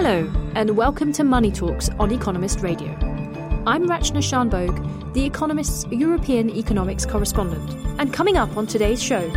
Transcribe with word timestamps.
Hello, 0.00 0.30
and 0.54 0.76
welcome 0.76 1.12
to 1.14 1.24
Money 1.24 1.50
Talks 1.50 1.88
on 1.98 2.12
Economist 2.12 2.60
Radio. 2.60 2.92
I'm 3.66 3.88
Rachna 3.88 4.22
Shanbhogue, 4.22 5.12
The 5.12 5.24
Economist's 5.24 5.86
European 5.90 6.50
economics 6.50 7.04
correspondent. 7.04 7.68
And 7.98 8.12
coming 8.12 8.36
up 8.36 8.56
on 8.56 8.68
today's 8.68 9.02
show, 9.02 9.28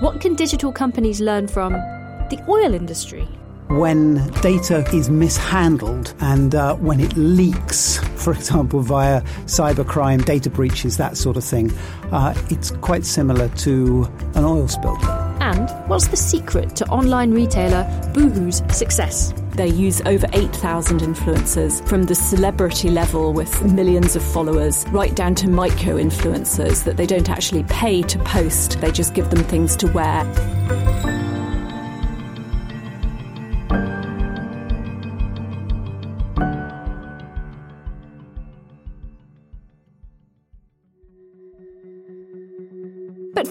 what 0.00 0.20
can 0.20 0.34
digital 0.34 0.70
companies 0.70 1.18
learn 1.18 1.48
from 1.48 1.72
the 1.72 2.44
oil 2.46 2.74
industry? 2.74 3.26
When 3.70 4.16
data 4.40 4.84
is 4.92 5.08
mishandled 5.08 6.12
and 6.20 6.54
uh, 6.56 6.74
when 6.76 6.98
it 6.98 7.16
leaks, 7.16 7.98
for 8.16 8.32
example, 8.32 8.80
via 8.80 9.22
cybercrime, 9.46 10.24
data 10.24 10.50
breaches, 10.50 10.96
that 10.96 11.16
sort 11.16 11.36
of 11.36 11.44
thing, 11.44 11.70
uh, 12.10 12.34
it's 12.50 12.72
quite 12.72 13.04
similar 13.04 13.48
to 13.50 14.08
an 14.34 14.44
oil 14.44 14.66
spill. 14.66 14.98
And 15.40 15.70
what's 15.88 16.08
the 16.08 16.16
secret 16.16 16.74
to 16.76 16.86
online 16.86 17.30
retailer 17.32 17.84
Boohoo's 18.12 18.62
success? 18.76 19.32
They 19.52 19.68
use 19.68 20.00
over 20.02 20.26
8,000 20.32 21.00
influencers 21.00 21.86
from 21.88 22.04
the 22.04 22.14
celebrity 22.14 22.90
level 22.90 23.32
with 23.32 23.62
millions 23.62 24.16
of 24.16 24.22
followers 24.22 24.84
right 24.88 25.14
down 25.14 25.34
to 25.36 25.48
micro 25.48 25.96
influencers 25.96 26.84
that 26.84 26.96
they 26.96 27.06
don't 27.06 27.30
actually 27.30 27.62
pay 27.64 28.02
to 28.02 28.18
post, 28.20 28.80
they 28.80 28.90
just 28.90 29.14
give 29.14 29.30
them 29.30 29.44
things 29.44 29.76
to 29.76 29.86
wear. 29.92 30.24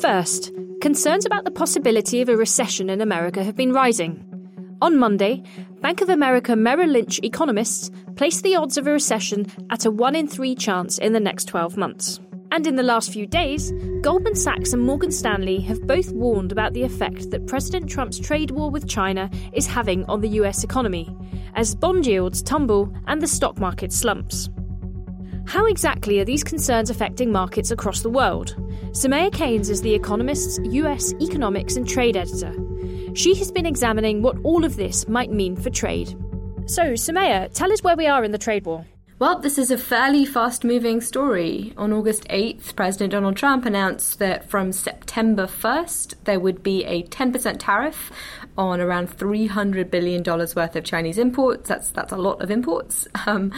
First, 0.10 0.52
concerns 0.82 1.24
about 1.24 1.44
the 1.46 1.52
possibility 1.52 2.20
of 2.20 2.30
a 2.30 2.36
recession 2.36 2.90
in 2.90 3.00
America 3.00 3.44
have 3.44 3.56
been 3.56 3.72
rising. 3.72 4.26
On 4.82 4.98
Monday, 4.98 5.44
Bank 5.82 6.02
of 6.02 6.10
America 6.10 6.56
Merrill 6.56 6.90
Lynch 6.90 7.20
economists 7.22 7.92
placed 8.16 8.42
the 8.42 8.56
odds 8.56 8.76
of 8.76 8.88
a 8.88 8.92
recession 8.92 9.46
at 9.70 9.86
a 9.86 9.92
1 9.92 10.16
in 10.16 10.28
3 10.28 10.56
chance 10.56 10.98
in 10.98 11.14
the 11.14 11.20
next 11.20 11.46
12 11.46 11.78
months. 11.78 12.20
And 12.52 12.66
in 12.66 12.76
the 12.76 12.82
last 12.82 13.14
few 13.14 13.28
days, 13.28 13.72
Goldman 14.02 14.34
Sachs 14.34 14.74
and 14.74 14.82
Morgan 14.82 15.12
Stanley 15.12 15.60
have 15.60 15.86
both 15.86 16.12
warned 16.12 16.52
about 16.52 16.74
the 16.74 16.82
effect 16.82 17.30
that 17.30 17.46
President 17.46 17.88
Trump's 17.88 18.18
trade 18.18 18.50
war 18.50 18.72
with 18.72 18.90
China 18.90 19.30
is 19.54 19.68
having 19.68 20.06
on 20.06 20.22
the 20.22 20.40
US 20.42 20.64
economy, 20.64 21.16
as 21.54 21.76
bond 21.76 22.08
yields 22.08 22.42
tumble 22.42 22.92
and 23.06 23.22
the 23.22 23.28
stock 23.28 23.60
market 23.60 23.94
slumps. 23.94 24.50
How 25.50 25.66
exactly 25.66 26.20
are 26.20 26.26
these 26.26 26.44
concerns 26.44 26.92
affecting 26.92 27.32
markets 27.32 27.72
across 27.72 28.02
the 28.02 28.10
world? 28.10 28.56
Soumaya 28.92 29.34
Keynes 29.34 29.72
is 29.72 29.82
The 29.82 29.96
Economist's 29.96 30.60
US 30.64 31.12
economics 31.14 31.76
and 31.76 31.90
trade 31.90 32.16
editor. 32.16 32.54
She 33.16 33.34
has 33.34 33.52
been 33.52 33.66
examining 33.66 34.22
what 34.22 34.38
all 34.44 34.64
of 34.64 34.76
this 34.76 35.08
might 35.08 35.32
mean 35.32 35.56
for 35.56 35.72
trade. 35.72 36.10
So, 36.68 36.94
Soumaya, 36.94 37.52
tell 37.52 37.74
us 37.74 37.82
where 37.82 37.98
we 37.98 38.06
are 38.06 38.24
in 38.24 38.32
the 38.32 38.38
trade 38.38 38.68
war. 38.68 38.86
Well, 39.18 39.40
this 39.40 39.58
is 39.58 39.70
a 39.70 39.78
fairly 39.78 40.24
fast 40.24 40.64
moving 40.64 41.02
story. 41.02 41.74
On 41.76 41.92
August 41.92 42.26
8th, 42.30 42.76
President 42.76 43.12
Donald 43.12 43.36
Trump 43.36 43.66
announced 43.66 44.20
that 44.20 44.50
from 44.50 44.72
September 44.72 45.46
1st, 45.46 46.14
there 46.26 46.40
would 46.40 46.64
be 46.64 46.86
a 46.86 47.04
10% 47.04 47.58
tariff 47.60 48.12
on 48.58 48.80
around 48.80 49.10
$300 49.18 49.90
billion 49.92 50.24
worth 50.24 50.76
of 50.76 50.84
Chinese 50.86 51.18
imports. 51.18 51.68
That's, 51.68 51.90
that's 51.90 52.14
a 52.14 52.18
lot 52.18 52.42
of 52.42 52.50
imports. 52.50 53.10
Um, 53.26 53.52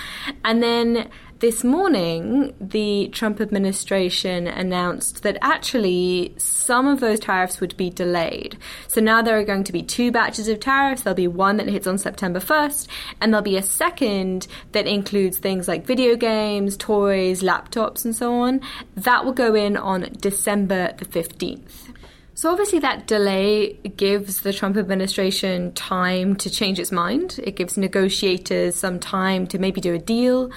and 0.43 0.63
then 0.63 1.11
this 1.41 1.63
morning, 1.63 2.53
the 2.61 3.09
Trump 3.11 3.41
administration 3.41 4.45
announced 4.45 5.23
that 5.23 5.39
actually 5.41 6.35
some 6.37 6.85
of 6.87 6.99
those 6.99 7.19
tariffs 7.19 7.59
would 7.59 7.75
be 7.77 7.89
delayed. 7.89 8.59
So 8.87 9.01
now 9.01 9.23
there 9.23 9.39
are 9.39 9.43
going 9.43 9.63
to 9.63 9.71
be 9.71 9.81
two 9.81 10.11
batches 10.11 10.47
of 10.47 10.59
tariffs. 10.59 11.01
There'll 11.01 11.15
be 11.15 11.27
one 11.27 11.57
that 11.57 11.67
hits 11.67 11.87
on 11.87 11.97
September 11.97 12.39
1st, 12.39 12.87
and 13.19 13.33
there'll 13.33 13.43
be 13.43 13.57
a 13.57 13.63
second 13.63 14.45
that 14.73 14.85
includes 14.85 15.39
things 15.39 15.67
like 15.67 15.83
video 15.83 16.15
games, 16.15 16.77
toys, 16.77 17.41
laptops, 17.41 18.05
and 18.05 18.15
so 18.15 18.35
on. 18.35 18.61
That 18.95 19.25
will 19.25 19.33
go 19.33 19.55
in 19.55 19.77
on 19.77 20.09
December 20.19 20.93
the 20.99 21.05
15th. 21.05 21.91
So, 22.35 22.51
obviously, 22.51 22.79
that 22.79 23.07
delay 23.07 23.73
gives 23.97 24.41
the 24.41 24.53
Trump 24.53 24.77
administration 24.77 25.73
time 25.73 26.35
to 26.37 26.49
change 26.49 26.79
its 26.79 26.91
mind. 26.91 27.39
It 27.43 27.55
gives 27.55 27.77
negotiators 27.77 28.75
some 28.75 28.99
time 28.99 29.47
to 29.47 29.59
maybe 29.59 29.81
do 29.81 29.93
a 29.93 29.99
deal. 29.99 30.51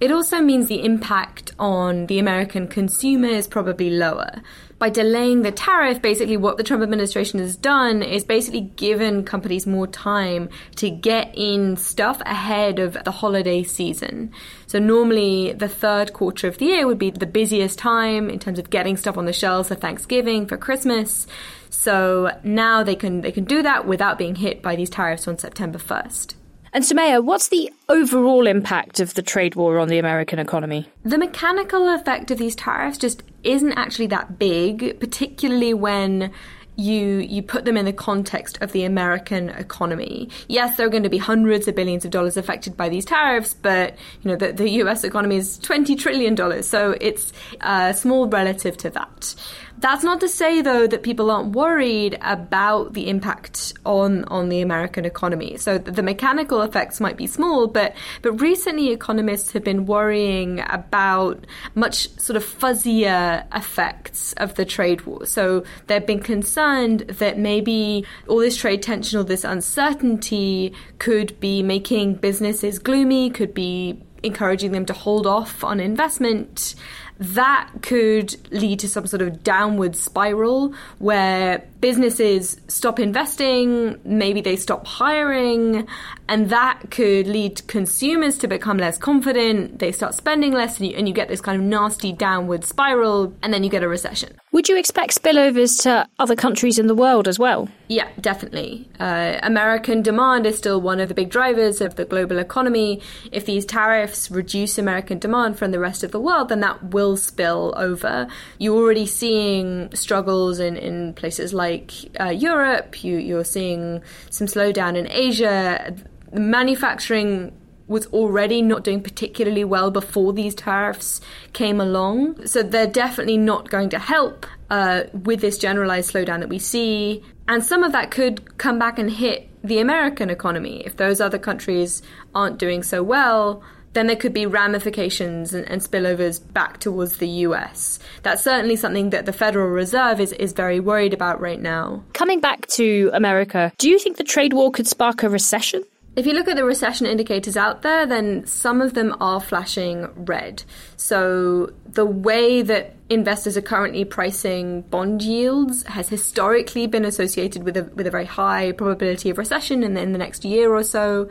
It 0.00 0.12
also 0.12 0.40
means 0.40 0.68
the 0.68 0.84
impact 0.84 1.52
on 1.58 2.06
the 2.06 2.20
American 2.20 2.68
consumer 2.68 3.28
is 3.28 3.48
probably 3.48 3.90
lower. 3.90 4.42
By 4.78 4.90
delaying 4.90 5.42
the 5.42 5.50
tariff, 5.50 6.00
basically 6.00 6.36
what 6.36 6.56
the 6.56 6.62
Trump 6.62 6.84
administration 6.84 7.40
has 7.40 7.56
done 7.56 8.04
is 8.04 8.22
basically 8.22 8.60
given 8.60 9.24
companies 9.24 9.66
more 9.66 9.88
time 9.88 10.50
to 10.76 10.88
get 10.88 11.32
in 11.34 11.76
stuff 11.76 12.20
ahead 12.20 12.78
of 12.78 12.96
the 13.04 13.10
holiday 13.10 13.64
season. 13.64 14.32
So 14.68 14.78
normally 14.78 15.52
the 15.52 15.68
third 15.68 16.12
quarter 16.12 16.46
of 16.46 16.58
the 16.58 16.66
year 16.66 16.86
would 16.86 17.00
be 17.00 17.10
the 17.10 17.26
busiest 17.26 17.76
time 17.76 18.30
in 18.30 18.38
terms 18.38 18.60
of 18.60 18.70
getting 18.70 18.96
stuff 18.96 19.18
on 19.18 19.24
the 19.24 19.32
shelves 19.32 19.66
for 19.66 19.74
Thanksgiving, 19.74 20.46
for 20.46 20.56
Christmas. 20.56 21.26
So 21.70 22.30
now 22.44 22.84
they 22.84 22.94
can 22.94 23.22
they 23.22 23.32
can 23.32 23.44
do 23.44 23.62
that 23.62 23.84
without 23.84 24.16
being 24.16 24.36
hit 24.36 24.62
by 24.62 24.76
these 24.76 24.90
tariffs 24.90 25.26
on 25.26 25.38
September 25.38 25.78
1st. 25.78 26.37
And 26.72 26.84
Soumaya, 26.84 27.22
what's 27.24 27.48
the 27.48 27.72
overall 27.88 28.46
impact 28.46 29.00
of 29.00 29.14
the 29.14 29.22
trade 29.22 29.54
war 29.54 29.78
on 29.78 29.88
the 29.88 29.98
American 29.98 30.38
economy? 30.38 30.86
The 31.02 31.18
mechanical 31.18 31.88
effect 31.88 32.30
of 32.30 32.38
these 32.38 32.54
tariffs 32.54 32.98
just 32.98 33.22
isn't 33.42 33.72
actually 33.72 34.08
that 34.08 34.38
big, 34.38 35.00
particularly 35.00 35.74
when 35.74 36.32
you 36.78 37.18
you 37.18 37.42
put 37.42 37.64
them 37.64 37.76
in 37.76 37.84
the 37.84 37.92
context 37.92 38.56
of 38.62 38.70
the 38.72 38.84
American 38.84 39.48
economy. 39.50 40.30
Yes, 40.46 40.76
there 40.76 40.86
are 40.86 40.90
going 40.90 41.02
to 41.02 41.08
be 41.08 41.18
hundreds 41.18 41.66
of 41.66 41.74
billions 41.74 42.04
of 42.04 42.12
dollars 42.12 42.36
affected 42.36 42.76
by 42.76 42.88
these 42.88 43.04
tariffs, 43.04 43.52
but 43.52 43.96
you 44.22 44.30
know 44.30 44.36
the, 44.36 44.52
the 44.52 44.70
U.S. 44.82 45.02
economy 45.02 45.36
is 45.36 45.58
twenty 45.58 45.96
trillion 45.96 46.36
dollars, 46.36 46.68
so 46.68 46.94
it's 47.00 47.32
uh, 47.62 47.92
small 47.92 48.28
relative 48.28 48.76
to 48.78 48.90
that. 48.90 49.34
That's 49.80 50.02
not 50.02 50.18
to 50.20 50.28
say, 50.28 50.60
though, 50.60 50.88
that 50.88 51.04
people 51.04 51.30
aren't 51.30 51.54
worried 51.54 52.18
about 52.20 52.94
the 52.94 53.08
impact 53.08 53.74
on, 53.86 54.24
on 54.24 54.48
the 54.48 54.60
American 54.60 55.04
economy. 55.04 55.56
So 55.56 55.78
the 55.78 56.02
mechanical 56.02 56.62
effects 56.62 57.00
might 57.00 57.16
be 57.16 57.28
small, 57.28 57.68
but, 57.68 57.94
but 58.22 58.32
recently 58.32 58.90
economists 58.90 59.52
have 59.52 59.62
been 59.62 59.86
worrying 59.86 60.64
about 60.68 61.46
much 61.76 62.10
sort 62.18 62.36
of 62.36 62.44
fuzzier 62.44 63.44
effects 63.54 64.32
of 64.34 64.54
the 64.56 64.64
trade 64.64 65.02
war. 65.02 65.26
So 65.26 65.62
they've 65.86 66.04
been 66.04 66.22
concerned 66.22 67.00
that 67.02 67.38
maybe 67.38 68.04
all 68.26 68.38
this 68.38 68.56
trade 68.56 68.82
tension, 68.82 69.18
all 69.18 69.24
this 69.24 69.44
uncertainty 69.44 70.72
could 70.98 71.38
be 71.38 71.62
making 71.62 72.14
businesses 72.14 72.80
gloomy, 72.80 73.30
could 73.30 73.54
be 73.54 74.02
encouraging 74.22 74.72
them 74.72 74.84
to 74.86 74.92
hold 74.92 75.26
off 75.26 75.62
on 75.62 75.78
investment 75.78 76.74
that 77.18 77.70
could 77.82 78.36
lead 78.52 78.78
to 78.80 78.88
some 78.88 79.06
sort 79.06 79.22
of 79.22 79.42
downward 79.42 79.96
spiral 79.96 80.72
where 80.98 81.64
businesses 81.80 82.60
stop 82.68 82.98
investing, 82.98 83.98
maybe 84.04 84.40
they 84.40 84.56
stop 84.56 84.86
hiring, 84.86 85.86
and 86.28 86.50
that 86.50 86.82
could 86.90 87.26
lead 87.26 87.66
consumers 87.66 88.38
to 88.38 88.48
become 88.48 88.78
less 88.78 88.98
confident. 88.98 89.78
They 89.78 89.92
start 89.92 90.14
spending 90.14 90.52
less, 90.52 90.78
and 90.78 90.88
you, 90.88 90.96
and 90.96 91.08
you 91.08 91.14
get 91.14 91.28
this 91.28 91.40
kind 91.40 91.60
of 91.60 91.66
nasty 91.66 92.12
downward 92.12 92.64
spiral, 92.64 93.34
and 93.42 93.52
then 93.52 93.64
you 93.64 93.70
get 93.70 93.82
a 93.82 93.88
recession. 93.88 94.36
Would 94.52 94.68
you 94.68 94.78
expect 94.78 95.20
spillovers 95.20 95.82
to 95.82 96.08
other 96.18 96.34
countries 96.34 96.78
in 96.78 96.86
the 96.86 96.94
world 96.94 97.28
as 97.28 97.38
well? 97.38 97.68
Yeah, 97.88 98.08
definitely. 98.20 98.88
Uh, 98.98 99.38
American 99.42 100.02
demand 100.02 100.46
is 100.46 100.58
still 100.58 100.80
one 100.80 101.00
of 101.00 101.08
the 101.08 101.14
big 101.14 101.30
drivers 101.30 101.80
of 101.80 101.96
the 101.96 102.04
global 102.04 102.38
economy. 102.38 103.00
If 103.30 103.46
these 103.46 103.64
tariffs 103.64 104.30
reduce 104.30 104.78
American 104.78 105.18
demand 105.18 105.58
from 105.58 105.70
the 105.70 105.78
rest 105.78 106.02
of 106.02 106.12
the 106.12 106.20
world, 106.20 106.48
then 106.48 106.60
that 106.60 106.92
will 106.92 107.07
spill 107.16 107.74
over. 107.76 108.28
You're 108.58 108.76
already 108.76 109.06
seeing 109.06 109.94
struggles 109.94 110.58
in, 110.58 110.76
in 110.76 111.14
places 111.14 111.54
like 111.54 111.92
uh, 112.20 112.30
Europe, 112.30 113.02
you, 113.02 113.16
you're 113.18 113.44
seeing 113.44 114.02
some 114.30 114.46
slowdown 114.46 114.96
in 114.96 115.10
Asia. 115.10 115.94
Manufacturing 116.32 117.52
was 117.88 118.06
already 118.08 118.60
not 118.60 118.84
doing 118.84 119.02
particularly 119.02 119.64
well 119.64 119.90
before 119.90 120.32
these 120.32 120.54
tariffs 120.54 121.20
came 121.54 121.80
along. 121.80 122.46
So 122.46 122.62
they're 122.62 122.86
definitely 122.86 123.38
not 123.38 123.70
going 123.70 123.88
to 123.90 123.98
help 123.98 124.46
uh, 124.70 125.04
with 125.14 125.40
this 125.40 125.58
generalized 125.58 126.12
slowdown 126.12 126.40
that 126.40 126.50
we 126.50 126.58
see. 126.58 127.24
And 127.48 127.64
some 127.64 127.82
of 127.82 127.92
that 127.92 128.10
could 128.10 128.58
come 128.58 128.78
back 128.78 128.98
and 128.98 129.10
hit 129.10 129.48
the 129.64 129.80
American 129.80 130.30
economy. 130.30 130.82
If 130.84 130.96
those 130.96 131.20
other 131.20 131.38
countries 131.38 132.02
aren't 132.34 132.58
doing 132.58 132.82
so 132.82 133.02
well, 133.02 133.62
then 133.98 134.06
there 134.06 134.16
could 134.16 134.32
be 134.32 134.46
ramifications 134.46 135.52
and, 135.52 135.68
and, 135.68 135.82
spillovers 135.82 136.40
back 136.52 136.78
towards 136.78 137.16
the 137.16 137.28
US. 137.46 137.98
That's 138.22 138.44
certainly 138.44 138.76
something 138.76 139.10
that 139.10 139.26
the 139.26 139.32
Federal 139.32 139.68
Reserve 139.68 140.20
is, 140.20 140.32
is 140.34 140.52
very 140.52 140.78
worried 140.78 141.12
about 141.12 141.40
right 141.40 141.60
now. 141.60 142.04
Coming 142.12 142.38
back 142.40 142.66
to 142.68 143.10
America, 143.12 143.72
do 143.78 143.90
you 143.90 143.98
think 143.98 144.16
the 144.16 144.24
trade 144.24 144.52
war 144.52 144.70
could 144.70 144.86
spark 144.86 145.24
a 145.24 145.28
recession? 145.28 145.82
If 146.14 146.26
you 146.26 146.32
look 146.32 146.48
at 146.48 146.56
the 146.56 146.64
recession 146.64 147.06
indicators 147.06 147.56
out 147.56 147.82
there, 147.82 148.06
then 148.06 148.46
some 148.46 148.80
of 148.80 148.94
them 148.94 149.16
are 149.20 149.40
flashing 149.40 150.08
red. 150.24 150.62
So 150.96 151.72
the 151.86 152.06
way 152.06 152.62
that 152.62 152.94
investors 153.08 153.56
are 153.56 153.62
currently 153.62 154.04
pricing 154.04 154.82
bond 154.82 155.22
yields 155.22 155.84
has 155.84 156.08
historically 156.08 156.86
been 156.86 157.04
associated 157.04 157.62
with 157.64 157.76
a 157.76 157.84
with 157.94 158.06
a 158.06 158.10
very 158.10 158.24
high 158.24 158.72
probability 158.72 159.30
of 159.30 159.38
recession 159.38 159.82
in 159.82 159.94
the, 159.94 160.00
in 160.00 160.12
the 160.12 160.18
next 160.18 160.44
year 160.44 160.72
or 160.74 160.82
so. 160.82 161.28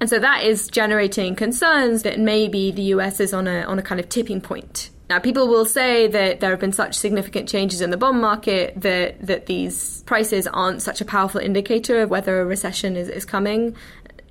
And 0.00 0.10
so 0.10 0.18
that 0.18 0.44
is 0.44 0.68
generating 0.68 1.34
concerns 1.34 2.02
that 2.02 2.18
maybe 2.18 2.70
the 2.70 2.82
US 2.82 3.20
is 3.20 3.32
on 3.32 3.46
a 3.46 3.62
on 3.62 3.78
a 3.78 3.82
kind 3.82 4.00
of 4.00 4.08
tipping 4.08 4.40
point 4.40 4.90
now, 5.08 5.20
people 5.20 5.46
will 5.46 5.64
say 5.64 6.08
that 6.08 6.40
there 6.40 6.50
have 6.50 6.58
been 6.58 6.72
such 6.72 6.96
significant 6.96 7.48
changes 7.48 7.80
in 7.80 7.90
the 7.90 7.96
bond 7.96 8.20
market 8.20 8.80
that, 8.80 9.24
that 9.24 9.46
these 9.46 10.02
prices 10.02 10.48
aren't 10.48 10.82
such 10.82 11.00
a 11.00 11.04
powerful 11.04 11.40
indicator 11.40 12.02
of 12.02 12.10
whether 12.10 12.40
a 12.40 12.44
recession 12.44 12.96
is, 12.96 13.08
is 13.08 13.24
coming 13.24 13.76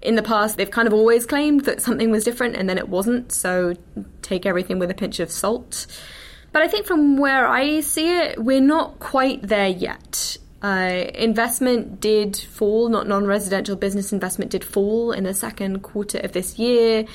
in 0.01 0.15
the 0.15 0.21
past, 0.21 0.57
they've 0.57 0.69
kind 0.69 0.87
of 0.87 0.93
always 0.93 1.25
claimed 1.25 1.61
that 1.61 1.81
something 1.81 2.11
was 2.11 2.23
different 2.23 2.55
and 2.55 2.69
then 2.69 2.77
it 2.77 2.89
wasn't, 2.89 3.31
so 3.31 3.73
take 4.21 4.45
everything 4.45 4.77
with 4.77 4.91
a 4.91 4.93
pinch 4.93 5.19
of 5.19 5.31
salt. 5.31 5.87
But 6.51 6.61
I 6.61 6.67
think 6.67 6.85
from 6.85 7.17
where 7.17 7.47
I 7.47 7.79
see 7.79 8.17
it, 8.17 8.43
we're 8.43 8.61
not 8.61 8.99
quite 8.99 9.41
there 9.41 9.69
yet. 9.69 10.37
Uh, 10.65 11.11
investment 11.13 11.99
did 11.99 12.35
fall, 12.35 12.89
not 12.89 13.07
non 13.07 13.27
residential 13.27 13.75
business 13.75 14.11
investment 14.11 14.49
did 14.49 14.63
fall 14.63 15.11
in 15.11 15.23
the 15.23 15.33
second 15.33 15.83
quarter 15.83 16.17
of 16.19 16.31
this 16.31 16.57
year. 16.57 17.05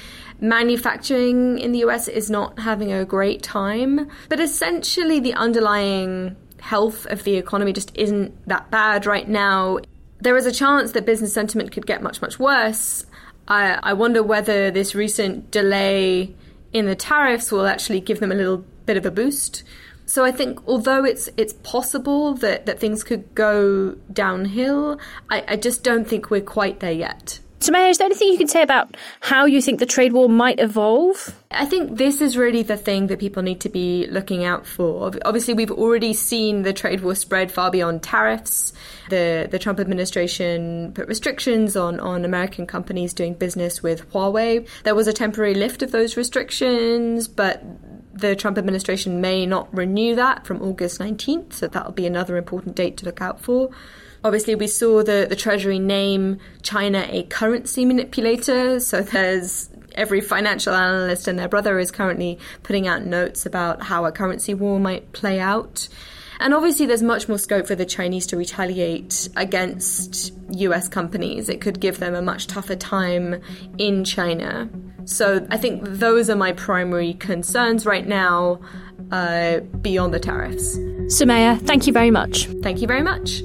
Manufacturing 0.40 1.58
in 1.58 1.72
the 1.72 1.80
US 1.80 2.06
is 2.06 2.30
not 2.30 2.60
having 2.60 2.92
a 2.92 3.04
great 3.04 3.42
time, 3.42 4.08
but 4.28 4.38
essentially 4.38 5.18
the 5.18 5.34
underlying 5.34 6.36
health 6.60 7.06
of 7.06 7.24
the 7.24 7.34
economy 7.34 7.72
just 7.72 7.90
isn't 7.96 8.30
that 8.46 8.70
bad 8.70 9.04
right 9.06 9.28
now 9.28 9.78
there 10.20 10.36
is 10.36 10.46
a 10.46 10.52
chance 10.52 10.92
that 10.92 11.06
business 11.06 11.32
sentiment 11.32 11.72
could 11.72 11.86
get 11.86 12.02
much, 12.02 12.20
much 12.20 12.38
worse. 12.38 13.06
I, 13.48 13.78
I 13.82 13.92
wonder 13.94 14.22
whether 14.22 14.70
this 14.70 14.94
recent 14.94 15.50
delay 15.50 16.34
in 16.72 16.86
the 16.86 16.94
tariffs 16.94 17.50
will 17.50 17.66
actually 17.66 18.00
give 18.00 18.20
them 18.20 18.30
a 18.30 18.34
little 18.34 18.64
bit 18.86 18.96
of 18.96 19.06
a 19.06 19.10
boost. 19.10 19.64
So 20.10 20.24
I 20.24 20.32
think 20.32 20.58
although 20.66 21.04
it's 21.04 21.28
it's 21.36 21.52
possible 21.62 22.34
that, 22.34 22.66
that 22.66 22.80
things 22.80 23.04
could 23.04 23.32
go 23.32 23.92
downhill, 24.12 24.98
I, 25.30 25.44
I 25.46 25.56
just 25.56 25.84
don't 25.84 26.04
think 26.04 26.32
we're 26.32 26.40
quite 26.40 26.80
there 26.80 26.90
yet. 26.90 27.38
Soumaya, 27.60 27.90
is 27.90 27.98
there 27.98 28.06
anything 28.06 28.26
you 28.26 28.38
can 28.38 28.48
say 28.48 28.62
about 28.62 28.96
how 29.20 29.44
you 29.44 29.62
think 29.62 29.78
the 29.78 29.86
trade 29.86 30.12
war 30.12 30.28
might 30.28 30.58
evolve? 30.58 31.32
I 31.52 31.64
think 31.64 31.96
this 31.96 32.20
is 32.20 32.36
really 32.36 32.64
the 32.64 32.76
thing 32.76 33.06
that 33.06 33.20
people 33.20 33.44
need 33.44 33.60
to 33.60 33.68
be 33.68 34.08
looking 34.10 34.44
out 34.44 34.66
for. 34.66 35.12
Obviously, 35.24 35.54
we've 35.54 35.70
already 35.70 36.12
seen 36.12 36.62
the 36.62 36.72
trade 36.72 37.02
war 37.02 37.14
spread 37.14 37.52
far 37.52 37.70
beyond 37.70 38.02
tariffs. 38.02 38.72
The 39.10 39.46
the 39.48 39.60
Trump 39.60 39.78
administration 39.78 40.92
put 40.92 41.06
restrictions 41.06 41.76
on, 41.76 42.00
on 42.00 42.24
American 42.24 42.66
companies 42.66 43.14
doing 43.14 43.34
business 43.34 43.80
with 43.80 44.10
Huawei. 44.10 44.66
There 44.82 44.96
was 44.96 45.06
a 45.06 45.12
temporary 45.12 45.54
lift 45.54 45.84
of 45.84 45.92
those 45.92 46.16
restrictions, 46.16 47.28
but 47.28 47.62
the 48.12 48.34
Trump 48.36 48.58
administration 48.58 49.20
may 49.20 49.46
not 49.46 49.72
renew 49.74 50.14
that 50.16 50.46
from 50.46 50.62
August 50.62 50.98
19th, 51.00 51.52
so 51.52 51.68
that'll 51.68 51.92
be 51.92 52.06
another 52.06 52.36
important 52.36 52.74
date 52.74 52.96
to 52.98 53.04
look 53.04 53.20
out 53.20 53.40
for. 53.40 53.70
Obviously, 54.22 54.54
we 54.54 54.66
saw 54.66 55.02
the, 55.02 55.26
the 55.28 55.36
Treasury 55.36 55.78
name 55.78 56.38
China 56.62 57.06
a 57.08 57.22
currency 57.24 57.84
manipulator. 57.86 58.78
So 58.80 59.00
there's 59.00 59.70
every 59.94 60.20
financial 60.20 60.74
analyst 60.74 61.26
and 61.26 61.38
their 61.38 61.48
brother 61.48 61.78
is 61.78 61.90
currently 61.90 62.38
putting 62.62 62.86
out 62.86 63.04
notes 63.04 63.46
about 63.46 63.82
how 63.82 64.04
a 64.04 64.12
currency 64.12 64.52
war 64.52 64.78
might 64.78 65.12
play 65.12 65.40
out. 65.40 65.88
And 66.40 66.54
obviously, 66.54 66.86
there's 66.86 67.02
much 67.02 67.28
more 67.28 67.38
scope 67.38 67.66
for 67.66 67.74
the 67.74 67.84
Chinese 67.84 68.26
to 68.28 68.36
retaliate 68.36 69.28
against 69.36 70.32
US 70.48 70.88
companies. 70.88 71.50
It 71.50 71.60
could 71.60 71.80
give 71.80 71.98
them 71.98 72.14
a 72.14 72.22
much 72.22 72.46
tougher 72.46 72.76
time 72.76 73.40
in 73.76 74.04
China. 74.04 74.68
So 75.04 75.46
I 75.50 75.58
think 75.58 75.82
those 75.84 76.30
are 76.30 76.36
my 76.36 76.52
primary 76.52 77.14
concerns 77.14 77.84
right 77.84 78.06
now, 78.06 78.60
uh, 79.12 79.60
beyond 79.82 80.14
the 80.14 80.20
tariffs. 80.20 80.78
Soumaya, 81.08 81.60
thank 81.60 81.86
you 81.86 81.92
very 81.92 82.10
much. 82.10 82.46
Thank 82.62 82.80
you 82.80 82.86
very 82.86 83.02
much. 83.02 83.40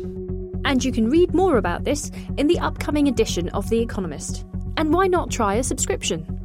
And 0.64 0.84
you 0.84 0.92
can 0.92 1.10
read 1.10 1.34
more 1.34 1.58
about 1.58 1.84
this 1.84 2.12
in 2.38 2.48
the 2.48 2.60
upcoming 2.60 3.08
edition 3.08 3.50
of 3.50 3.70
The 3.70 3.82
Economist. 3.82 4.46
And 4.78 4.94
why 4.94 5.08
not 5.08 5.32
try 5.32 5.56
a 5.56 5.64
subscription? 5.64 6.45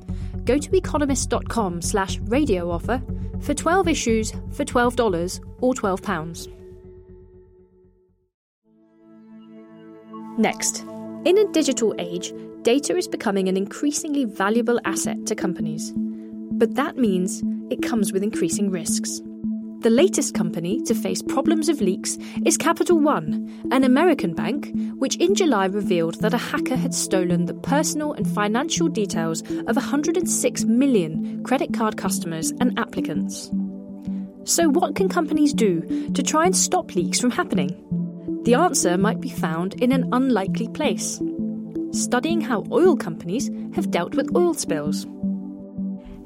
Go 0.51 0.59
to 0.59 0.77
economist.com 0.77 1.81
slash 1.81 2.19
radio 2.23 2.73
offer 2.73 3.01
for 3.39 3.55
12 3.55 3.87
issues 3.87 4.33
for 4.51 4.65
$12 4.65 5.41
or 5.61 5.75
£12. 5.75 6.49
Next, 10.39 10.81
in 11.25 11.39
a 11.39 11.47
digital 11.53 11.95
age, 12.01 12.33
data 12.63 12.97
is 12.97 13.07
becoming 13.07 13.49
an 13.49 13.57
increasingly 13.57 14.25
valuable 14.25 14.81
asset 14.85 15.25
to 15.27 15.37
companies. 15.37 15.93
But 15.95 16.75
that 16.75 16.97
means 16.97 17.45
it 17.71 17.81
comes 17.81 18.13
with 18.13 18.25
increasing 18.25 18.73
risks. 18.73 19.23
The 19.81 19.89
latest 19.91 20.35
company 20.35 20.83
to 20.83 20.95
face 20.95 21.23
problems 21.23 21.71
of 21.71 21.81
leaks 21.81 22.19
is 22.45 22.59
Capital 22.59 22.99
One, 22.99 23.51
an 23.73 23.83
American 23.83 24.35
bank 24.35 24.71
which 24.97 25.17
in 25.17 25.35
July 25.35 25.65
revealed 25.67 26.17
that 26.21 26.35
a 26.35 26.39
hacker 26.39 26.77
had 26.77 26.95
stolen 26.95 27.47
the 27.47 27.55
personal 27.55 28.13
and 28.13 28.29
financial 28.29 28.89
details 28.89 29.41
of 29.41 29.77
106 29.77 30.65
million 30.65 31.43
credit 31.45 31.73
card 31.73 31.97
customers 31.97 32.51
and 32.61 32.79
applicants. 32.79 33.51
So, 34.45 34.69
what 34.69 34.97
can 34.97 35.09
companies 35.09 35.55
do 35.55 36.11
to 36.13 36.23
try 36.23 36.45
and 36.45 36.55
stop 36.55 36.95
leaks 36.95 37.19
from 37.19 37.31
happening? 37.31 37.71
The 38.45 38.55
answer 38.55 38.99
might 38.99 39.21
be 39.21 39.31
found 39.31 39.81
in 39.83 39.93
an 39.93 40.11
unlikely 40.13 40.69
place 40.69 41.21
studying 41.93 42.41
how 42.41 42.65
oil 42.71 42.97
companies 42.97 43.51
have 43.75 43.91
dealt 43.91 44.15
with 44.15 44.35
oil 44.37 44.55
spills. 44.55 45.07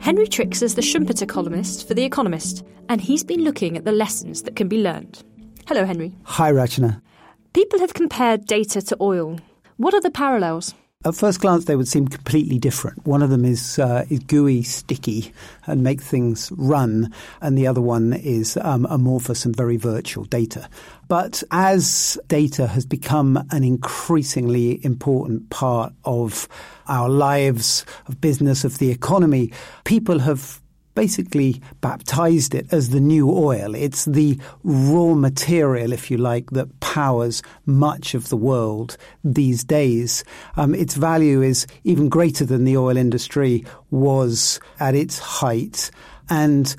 Henry 0.04 0.26
Tricks 0.26 0.60
is 0.60 0.74
the 0.74 0.82
Schumpeter 0.82 1.26
columnist 1.26 1.88
for 1.88 1.94
The 1.94 2.04
Economist, 2.04 2.62
and 2.90 3.00
he's 3.00 3.24
been 3.24 3.42
looking 3.42 3.74
at 3.74 3.86
the 3.86 3.90
lessons 3.90 4.42
that 4.42 4.54
can 4.54 4.68
be 4.68 4.82
learned. 4.82 5.24
Hello, 5.66 5.86
Henry. 5.86 6.14
Hi, 6.24 6.52
Rachana. 6.52 7.00
People 7.54 7.78
have 7.78 7.94
compared 7.94 8.44
data 8.44 8.82
to 8.82 8.98
oil. 9.00 9.40
What 9.78 9.94
are 9.94 10.02
the 10.02 10.10
parallels? 10.10 10.74
At 11.06 11.14
first 11.14 11.40
glance, 11.40 11.66
they 11.66 11.76
would 11.76 11.86
seem 11.86 12.08
completely 12.08 12.58
different. 12.58 13.06
One 13.06 13.22
of 13.22 13.28
them 13.28 13.44
is 13.44 13.78
uh, 13.78 14.06
is 14.08 14.20
gooey, 14.20 14.62
sticky, 14.62 15.34
and 15.66 15.82
make 15.82 16.00
things 16.00 16.50
run, 16.56 17.12
and 17.42 17.58
the 17.58 17.66
other 17.66 17.82
one 17.82 18.14
is 18.14 18.56
um, 18.62 18.86
amorphous 18.88 19.44
and 19.44 19.54
very 19.54 19.76
virtual 19.76 20.24
data. 20.24 20.66
But 21.08 21.42
as 21.50 22.18
data 22.28 22.66
has 22.68 22.86
become 22.86 23.46
an 23.50 23.64
increasingly 23.64 24.82
important 24.82 25.50
part 25.50 25.92
of 26.06 26.48
our 26.88 27.10
lives, 27.10 27.84
of 28.06 28.22
business, 28.22 28.64
of 28.64 28.78
the 28.78 28.90
economy, 28.90 29.52
people 29.84 30.20
have 30.20 30.62
basically 30.94 31.60
baptized 31.80 32.54
it 32.54 32.72
as 32.72 32.90
the 32.90 33.00
new 33.00 33.30
oil. 33.30 33.74
It's 33.74 34.04
the 34.04 34.38
raw 34.62 35.14
material, 35.14 35.92
if 35.92 36.10
you 36.10 36.18
like, 36.18 36.50
that 36.50 36.80
powers 36.80 37.42
much 37.66 38.14
of 38.14 38.28
the 38.28 38.36
world 38.36 38.96
these 39.22 39.64
days. 39.64 40.24
Um, 40.56 40.74
its 40.74 40.94
value 40.94 41.42
is 41.42 41.66
even 41.84 42.08
greater 42.08 42.44
than 42.44 42.64
the 42.64 42.76
oil 42.76 42.96
industry 42.96 43.64
was 43.90 44.60
at 44.80 44.94
its 44.94 45.18
height. 45.18 45.90
And 46.28 46.74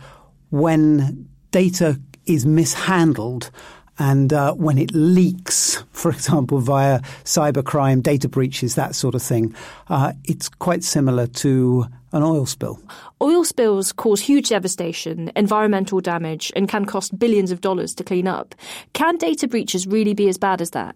when 0.49 1.27
data 1.51 1.99
is 2.25 2.45
mishandled 2.45 3.51
and 3.97 4.33
uh, 4.33 4.53
when 4.53 4.77
it 4.77 4.93
leaks, 4.93 5.83
for 5.91 6.11
example, 6.11 6.59
via 6.59 6.99
cybercrime, 7.23 8.01
data 8.03 8.27
breaches, 8.27 8.75
that 8.75 8.95
sort 8.95 9.15
of 9.15 9.21
thing, 9.21 9.55
uh, 9.89 10.13
it's 10.25 10.49
quite 10.49 10.83
similar 10.83 11.27
to 11.27 11.85
an 12.11 12.23
oil 12.23 12.45
spill. 12.45 12.79
Oil 13.21 13.43
spills 13.43 13.91
cause 13.91 14.21
huge 14.21 14.49
devastation, 14.49 15.31
environmental 15.35 15.99
damage, 15.99 16.51
and 16.55 16.67
can 16.69 16.85
cost 16.85 17.17
billions 17.17 17.51
of 17.51 17.61
dollars 17.61 17.93
to 17.95 18.03
clean 18.03 18.27
up. 18.27 18.55
Can 18.93 19.17
data 19.17 19.47
breaches 19.47 19.85
really 19.85 20.13
be 20.13 20.29
as 20.29 20.37
bad 20.37 20.61
as 20.61 20.71
that? 20.71 20.95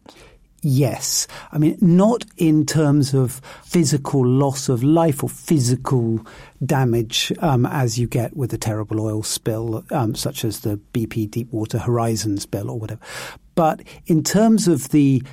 Yes. 0.62 1.28
I 1.52 1.58
mean, 1.58 1.78
not 1.80 2.26
in 2.38 2.66
terms 2.66 3.14
of 3.14 3.42
physical 3.64 4.26
loss 4.26 4.68
of 4.68 4.84
life 4.84 5.24
or 5.24 5.30
physical 5.30 6.26
damage 6.66 7.32
um, 7.40 7.66
as 7.66 7.98
you 7.98 8.08
get 8.08 8.36
with 8.36 8.54
a 8.54 8.58
terrible 8.58 9.00
oil 9.00 9.24
spill, 9.24 9.86
um, 9.92 10.16
such 10.16 10.44
as 10.44 10.62
the 10.62 10.80
BP 10.94 11.32
Deepwater 11.32 11.80
Horizon 11.80 12.38
spill 12.38 12.70
or 12.70 12.78
whatever. 12.78 13.02
But 13.56 13.84
in 14.06 14.24
terms 14.24 14.68
of 14.68 14.90
the 14.90 15.24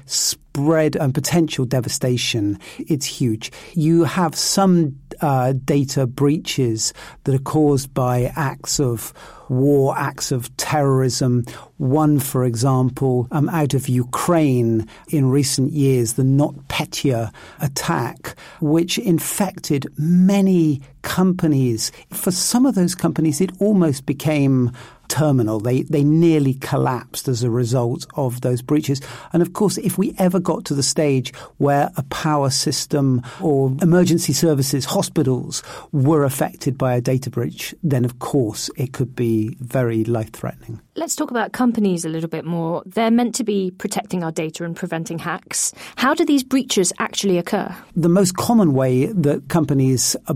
spread 0.57 0.97
and 0.97 1.13
potential 1.13 1.67
devastation, 1.67 2.59
it's 2.79 3.05
huge. 3.05 3.53
You 3.75 4.05
have 4.05 4.35
some 4.35 4.99
uh, 5.21 5.53
data 5.67 6.07
breaches 6.07 6.95
that 7.25 7.35
are 7.35 7.45
caused 7.45 7.93
by 7.93 8.33
acts 8.37 8.81
of 8.81 9.13
war, 9.51 9.95
acts 9.99 10.33
of 10.33 10.55
terrorism. 10.57 11.45
One, 11.77 12.19
for 12.19 12.47
example, 12.47 13.29
um, 13.33 13.51
out 13.51 13.75
of 13.75 13.87
Ukraine 13.87 14.89
in 15.09 15.29
recent 15.29 15.73
years, 15.73 16.15
the 16.15 16.23
NotPetya 16.23 17.35
attack, 17.61 18.35
which 18.61 18.97
infected 18.97 19.87
many 19.99 20.81
companies. 21.07 21.93
For 22.11 22.33
some 22.33 22.67
of 22.67 22.75
those 22.75 22.97
companies, 22.97 23.41
it 23.41 23.53
almost 23.61 24.07
became 24.07 24.73
terminal. 25.09 25.61
They 25.61 25.83
they 25.83 26.05
nearly 26.05 26.55
collapsed 26.55 27.29
as 27.29 27.43
a 27.43 27.51
result 27.51 28.07
of 28.17 28.41
those 28.41 28.63
breaches. 28.63 29.01
And 29.33 29.43
of 29.43 29.53
course, 29.53 29.79
if 29.79 29.97
we 29.99 30.15
ever 30.19 30.41
got 30.41 30.65
to 30.67 30.75
the 30.75 30.83
stage 30.83 31.33
where 31.59 31.91
a 31.97 32.03
power 32.05 32.51
system 32.51 33.23
or 33.41 33.73
emergency 33.83 34.33
services, 34.33 34.85
hospitals 34.85 35.63
were 35.93 36.25
affected 36.25 36.77
by 36.77 36.95
a 36.95 37.01
data 37.01 37.31
breach, 37.31 37.75
then 37.83 38.05
of 38.05 38.19
course 38.19 38.71
it 38.77 38.93
could 38.93 39.15
be 39.15 39.57
very 39.61 40.05
life 40.05 40.33
threatening. 40.33 40.81
Let's 40.97 41.15
talk 41.15 41.31
about 41.31 41.53
companies 41.53 42.05
a 42.05 42.09
little 42.09 42.29
bit 42.29 42.47
more. 42.47 42.83
They're 42.87 43.11
meant 43.11 43.35
to 43.37 43.45
be 43.45 43.71
protecting 43.71 44.25
our 44.25 44.33
data 44.33 44.65
and 44.65 44.75
preventing 44.75 45.19
hacks. 45.19 45.75
How 45.97 46.15
do 46.15 46.25
these 46.25 46.43
breaches 46.43 46.93
actually 46.99 47.37
occur? 47.37 47.75
The 47.95 48.09
most 48.09 48.37
common 48.37 48.73
way 48.73 49.07
that 49.07 49.49
companies 49.49 50.17
are 50.29 50.35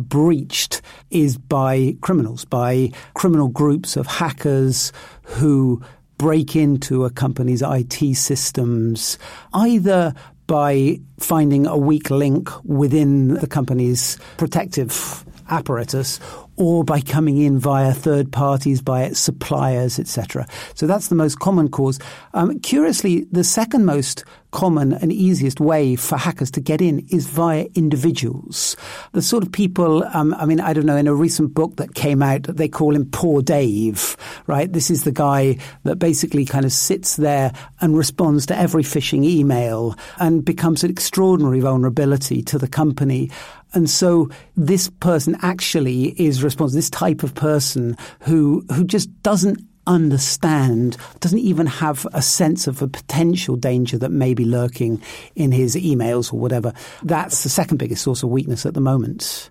is 1.11 1.39
by 1.39 1.97
criminals, 2.01 2.45
by 2.45 2.91
criminal 3.15 3.49
groups 3.49 3.97
of 3.97 4.07
hackers 4.07 4.93
who 5.23 5.83
break 6.19 6.55
into 6.55 7.05
a 7.05 7.11
company's 7.11 7.63
IT 7.63 8.15
systems, 8.15 9.19
either 9.55 10.15
by 10.47 11.01
finding 11.19 11.67
a 11.67 11.79
weak 11.79 12.11
link 12.11 12.51
within 12.65 13.35
the 13.35 13.47
company's 13.47 14.19
protective 14.37 15.25
apparatus 15.49 16.21
or 16.61 16.85
by 16.85 17.01
coming 17.01 17.39
in 17.39 17.59
via 17.59 17.95
third 17.95 18.31
parties, 18.31 18.83
by 18.83 19.11
suppliers, 19.13 19.99
etc. 19.99 20.47
So 20.75 20.87
that's 20.87 21.09
the 21.09 21.15
most 21.15 21.41
common 21.41 21.71
cause. 21.71 21.99
Um, 22.35 22.61
curiously, 22.61 23.27
the 23.33 23.43
second 23.43 23.87
most 23.87 24.25
common 24.51 24.93
and 24.95 25.13
easiest 25.13 25.61
way 25.61 25.97
for 25.97 26.17
hackers 26.17 26.51
to 26.51 26.61
get 26.61 26.83
in 26.83 27.07
is 27.11 27.27
via 27.27 27.67
individuals. 27.75 28.77
The 29.13 29.23
sort 29.23 29.43
of 29.43 29.53
people, 29.53 30.05
um, 30.13 30.35
I 30.35 30.45
mean, 30.45 30.61
I 30.61 30.73
don't 30.73 30.87
know, 30.87 30.97
in 30.97 31.07
a 31.07 31.15
recent 31.15 31.55
book 31.55 31.77
that 31.77 31.95
came 31.95 32.23
out, 32.23 32.43
they 32.43 32.69
call 32.69 32.95
him 32.95 33.09
Poor 33.11 33.43
Dave, 33.43 34.17
right? 34.47 34.71
This 34.71 34.91
is 34.91 35.05
the 35.05 35.13
guy 35.13 35.57
that 35.85 35.97
basically 35.97 36.45
kind 36.45 36.65
of 36.65 36.73
sits 36.73 37.17
there 37.17 37.53
and 37.81 37.97
responds 37.97 38.45
to 38.47 38.59
every 38.59 38.83
phishing 38.83 39.25
email 39.25 39.97
and 40.19 40.45
becomes 40.45 40.85
an 40.85 40.91
extraordinary 40.91 41.61
vulnerability 41.61 42.43
to 42.43 42.59
the 42.59 42.69
company. 42.69 43.31
And 43.73 43.89
so 43.89 44.29
this 44.57 44.91
person 45.01 45.37
actually 45.43 46.21
is 46.21 46.43
responsible, 46.43 46.77
this 46.77 46.91
type 46.91 47.23
of 47.23 47.35
person 47.35 47.97
who, 48.21 48.65
who 48.73 48.85
just 48.85 49.11
doesn't 49.23 49.65
understand, 49.87 50.97
doesn't 51.21 51.39
even 51.39 51.67
have 51.67 52.07
a 52.13 52.23
sense 52.23 52.67
of 52.67 52.83
a 52.83 52.89
potential 52.89 53.57
danger 53.57 53.99
that 53.99 54.11
may 54.11 54.35
be 54.35 54.45
lurking 54.45 55.03
in 55.35 55.53
his 55.53 55.75
emails 55.75 56.33
or 56.33 56.39
whatever. 56.39 56.73
That's 57.03 57.43
the 57.43 57.49
second 57.49 57.79
biggest 57.79 58.03
source 58.03 58.23
of 58.23 58.31
weakness 58.31 58.67
at 58.67 58.75
the 58.75 58.81
moment. 58.81 59.51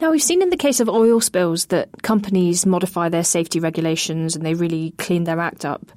Now, 0.00 0.12
we've 0.12 0.22
seen 0.22 0.42
in 0.42 0.50
the 0.50 0.56
case 0.56 0.78
of 0.78 0.88
oil 0.88 1.20
spills 1.20 1.66
that 1.66 1.88
companies 2.02 2.64
modify 2.64 3.08
their 3.08 3.24
safety 3.24 3.58
regulations 3.58 4.36
and 4.36 4.46
they 4.46 4.54
really 4.54 4.92
clean 4.92 5.24
their 5.24 5.40
act 5.40 5.64
up. 5.64 5.90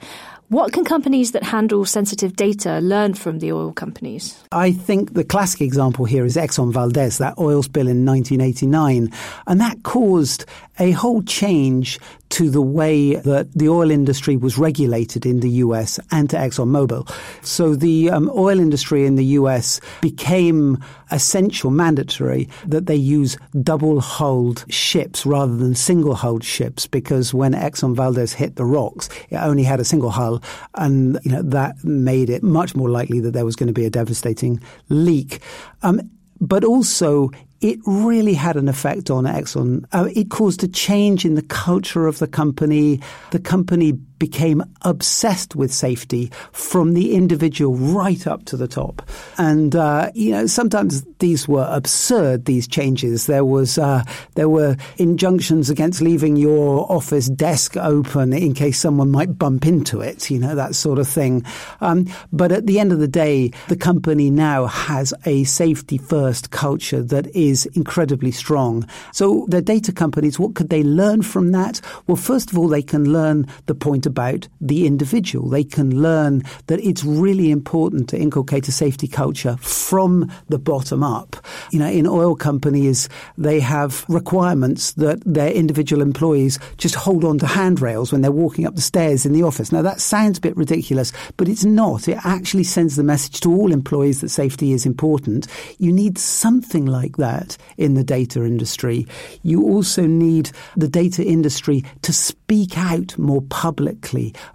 What 0.51 0.74
can 0.74 0.84
companies 0.84 1.31
that 1.31 1.43
handle 1.43 1.86
sensitive 1.86 2.36
data 2.36 2.79
learn 2.81 3.13
from 3.13 3.39
the 3.39 3.53
oil 3.53 3.72
companies? 3.72 4.38
I 4.51 4.74
think 4.74 5.13
the 5.13 5.24
classic 5.24 5.62
example 5.62 6.03
here 6.03 6.25
is 6.25 6.36
Exxon 6.36 6.74
Valdez, 6.74 7.20
that 7.20 7.38
oil 7.38 7.63
spill 7.63 7.88
in 7.88 8.05
1989. 8.05 9.13
And 9.48 9.62
that 9.62 9.81
caused 9.84 10.43
a 10.80 10.92
whole 10.92 11.22
change 11.24 12.00
to 12.30 12.50
the 12.50 12.62
way 12.62 13.16
that 13.16 13.51
the 13.54 13.68
oil 13.68 13.92
industry 13.92 14.38
was 14.38 14.58
regulated 14.58 15.25
in 15.25 15.42
the 15.42 15.50
US 15.50 16.00
and 16.12 16.30
to 16.30 16.38
ExxonMobil. 16.38 17.12
So 17.46 17.75
the 17.75 18.10
um, 18.10 18.32
oil 18.34 18.60
industry 18.60 19.06
in 19.06 19.16
the 19.16 19.25
US 19.25 19.82
became 20.00 20.82
essential, 21.12 21.72
mandatory, 21.72 22.48
that 22.66 22.86
they 22.86 22.96
use 22.96 23.38
double 23.62 24.00
hulled 24.00 24.63
ships 24.70 25.25
rather 25.25 25.56
than 25.56 25.75
single 25.75 26.16
hulled 26.16 26.44
ships 26.44 26.88
because 26.88 27.34
when 27.34 27.54
Exxon 27.54 27.96
Valdez 27.96 28.34
hit 28.34 28.56
the 28.56 28.66
rocks, 28.66 29.10
it 29.30 29.36
only 29.36 29.63
had 29.63 29.82
a 29.82 29.86
single 29.86 30.10
hull 30.10 30.42
and 30.75 31.20
you 31.24 31.32
know 31.32 31.42
that 31.42 31.84
made 31.84 32.30
it 32.30 32.44
much 32.44 32.75
more 32.75 32.90
likely 32.90 33.20
that 33.20 33.32
there 33.32 33.46
was 33.46 33.58
going 33.58 33.68
to 33.68 33.74
be 33.74 33.86
a 33.86 33.90
devastating 33.90 34.62
leak. 34.88 35.40
Um, 35.84 36.10
but 36.40 36.63
also 36.63 37.30
it 37.62 37.80
really 37.86 38.34
had 38.34 38.58
an 38.58 38.68
effect 38.68 39.10
on 39.10 39.25
Exxon. 39.25 39.86
Uh, 39.91 40.10
it 40.15 40.30
caused 40.30 40.63
a 40.63 40.68
change 40.68 41.25
in 41.25 41.36
the 41.36 41.44
culture 41.44 42.08
of 42.08 42.18
the 42.18 42.27
company. 42.27 43.00
The 43.30 43.39
company 43.39 43.94
became 44.22 44.63
obsessed 44.84 45.56
with 45.56 45.74
safety 45.74 46.32
from 46.51 46.94
the 46.94 47.16
individual 47.16 47.74
right 47.74 48.28
up 48.28 48.46
to 48.46 48.56
the 48.56 48.68
top. 48.68 49.01
And 49.40 49.75
uh, 49.75 50.12
you 50.13 50.30
know, 50.30 50.46
sometimes 50.46 51.04
these 51.18 51.48
were 51.48 51.68
absurd. 51.72 52.46
These 52.46 52.68
changes. 52.68 53.25
There 53.25 53.44
was 53.44 53.80
uh, 53.80 54.04
there 54.36 54.48
were 54.48 54.78
injunctions 54.98 55.72
against 55.72 56.01
leaving 56.01 56.36
your 56.36 56.86
office 56.92 57.30
desk 57.30 57.75
open 57.78 58.32
in 58.32 58.54
case 58.54 58.78
someone 58.78 59.10
might 59.10 59.40
bump 59.40 59.66
into 59.66 60.01
it. 60.01 60.30
You 60.30 60.38
know 60.38 60.54
that 60.54 60.75
sort 60.75 61.00
of 61.00 61.08
thing. 61.08 61.44
Um, 61.82 62.06
but 62.32 62.51
at 62.51 62.68
the 62.68 62.80
end 62.80 62.92
of 62.92 63.00
the 63.00 63.08
day, 63.08 63.51
the 63.70 63.75
company 63.75 64.30
now 64.30 64.68
has 64.68 65.16
a 65.25 65.46
safety 65.46 65.98
first 65.98 66.51
culture 66.51 67.01
that 67.01 67.25
is 67.36 67.66
incredibly 67.74 68.32
strong. 68.32 68.88
So 69.13 69.48
the 69.50 69.63
data 69.63 69.92
companies, 69.92 70.38
what 70.38 70.54
could 70.54 70.70
they 70.70 70.84
learn 70.84 71.24
from 71.24 71.54
that? 71.54 71.82
Well, 72.06 72.18
first 72.18 72.51
of 72.51 72.60
all, 72.60 72.68
they 72.68 72.84
can 72.84 73.12
learn 73.12 73.48
the 73.66 73.74
point 73.74 74.06
about 74.12 74.50
the 74.60 74.86
individual. 74.86 75.48
They 75.48 75.63
can 75.63 76.01
learn 76.01 76.44
that 76.68 76.82
it's 76.82 77.06
really 77.06 77.50
important 77.50 78.10
to 78.10 78.20
inculcate 78.20 78.68
a 78.68 78.72
safety 78.74 79.08
culture 79.08 79.56
from 79.58 80.30
the 80.50 80.60
bottom 80.60 81.01
up. 81.01 81.38
You 81.72 81.80
know, 81.80 81.88
in 81.88 82.06
oil 82.06 82.36
companies, 82.36 83.08
they 83.38 83.62
have 83.62 84.06
requirements 84.10 84.91
that 84.94 85.22
their 85.25 85.50
individual 85.51 86.01
employees 86.01 86.60
just 86.77 86.96
hold 86.96 87.24
on 87.24 87.39
to 87.39 87.48
handrails 87.48 88.12
when 88.12 88.22
they're 88.22 88.32
walking 88.32 88.68
up 88.68 88.75
the 88.75 88.82
stairs 88.82 89.25
in 89.25 89.32
the 89.32 89.44
office. 89.44 89.72
Now, 89.72 89.82
that 89.82 90.01
sounds 90.01 90.39
a 90.39 90.41
bit 90.41 90.58
ridiculous, 90.58 91.13
but 91.38 91.48
it's 91.48 91.63
not. 91.63 92.10
It 92.10 92.20
actually 92.25 92.65
sends 92.65 92.98
the 92.98 93.03
message 93.03 93.39
to 93.41 93.51
all 93.51 93.72
employees 93.72 94.20
that 94.20 94.30
safety 94.30 94.74
is 94.74 94.86
important. 94.86 95.48
You 95.77 95.94
need 95.94 96.18
something 96.18 96.86
like 96.86 97.15
that 97.18 97.58
in 97.77 97.94
the 97.94 98.03
data 98.03 98.44
industry. 98.44 99.08
You 99.44 99.63
also 99.63 100.06
need 100.06 100.51
the 100.75 100.89
data 100.89 101.24
industry 101.24 101.86
to 102.01 102.12
speak 102.12 102.77
out 102.77 103.18
more 103.18 103.41
publicly 103.44 104.00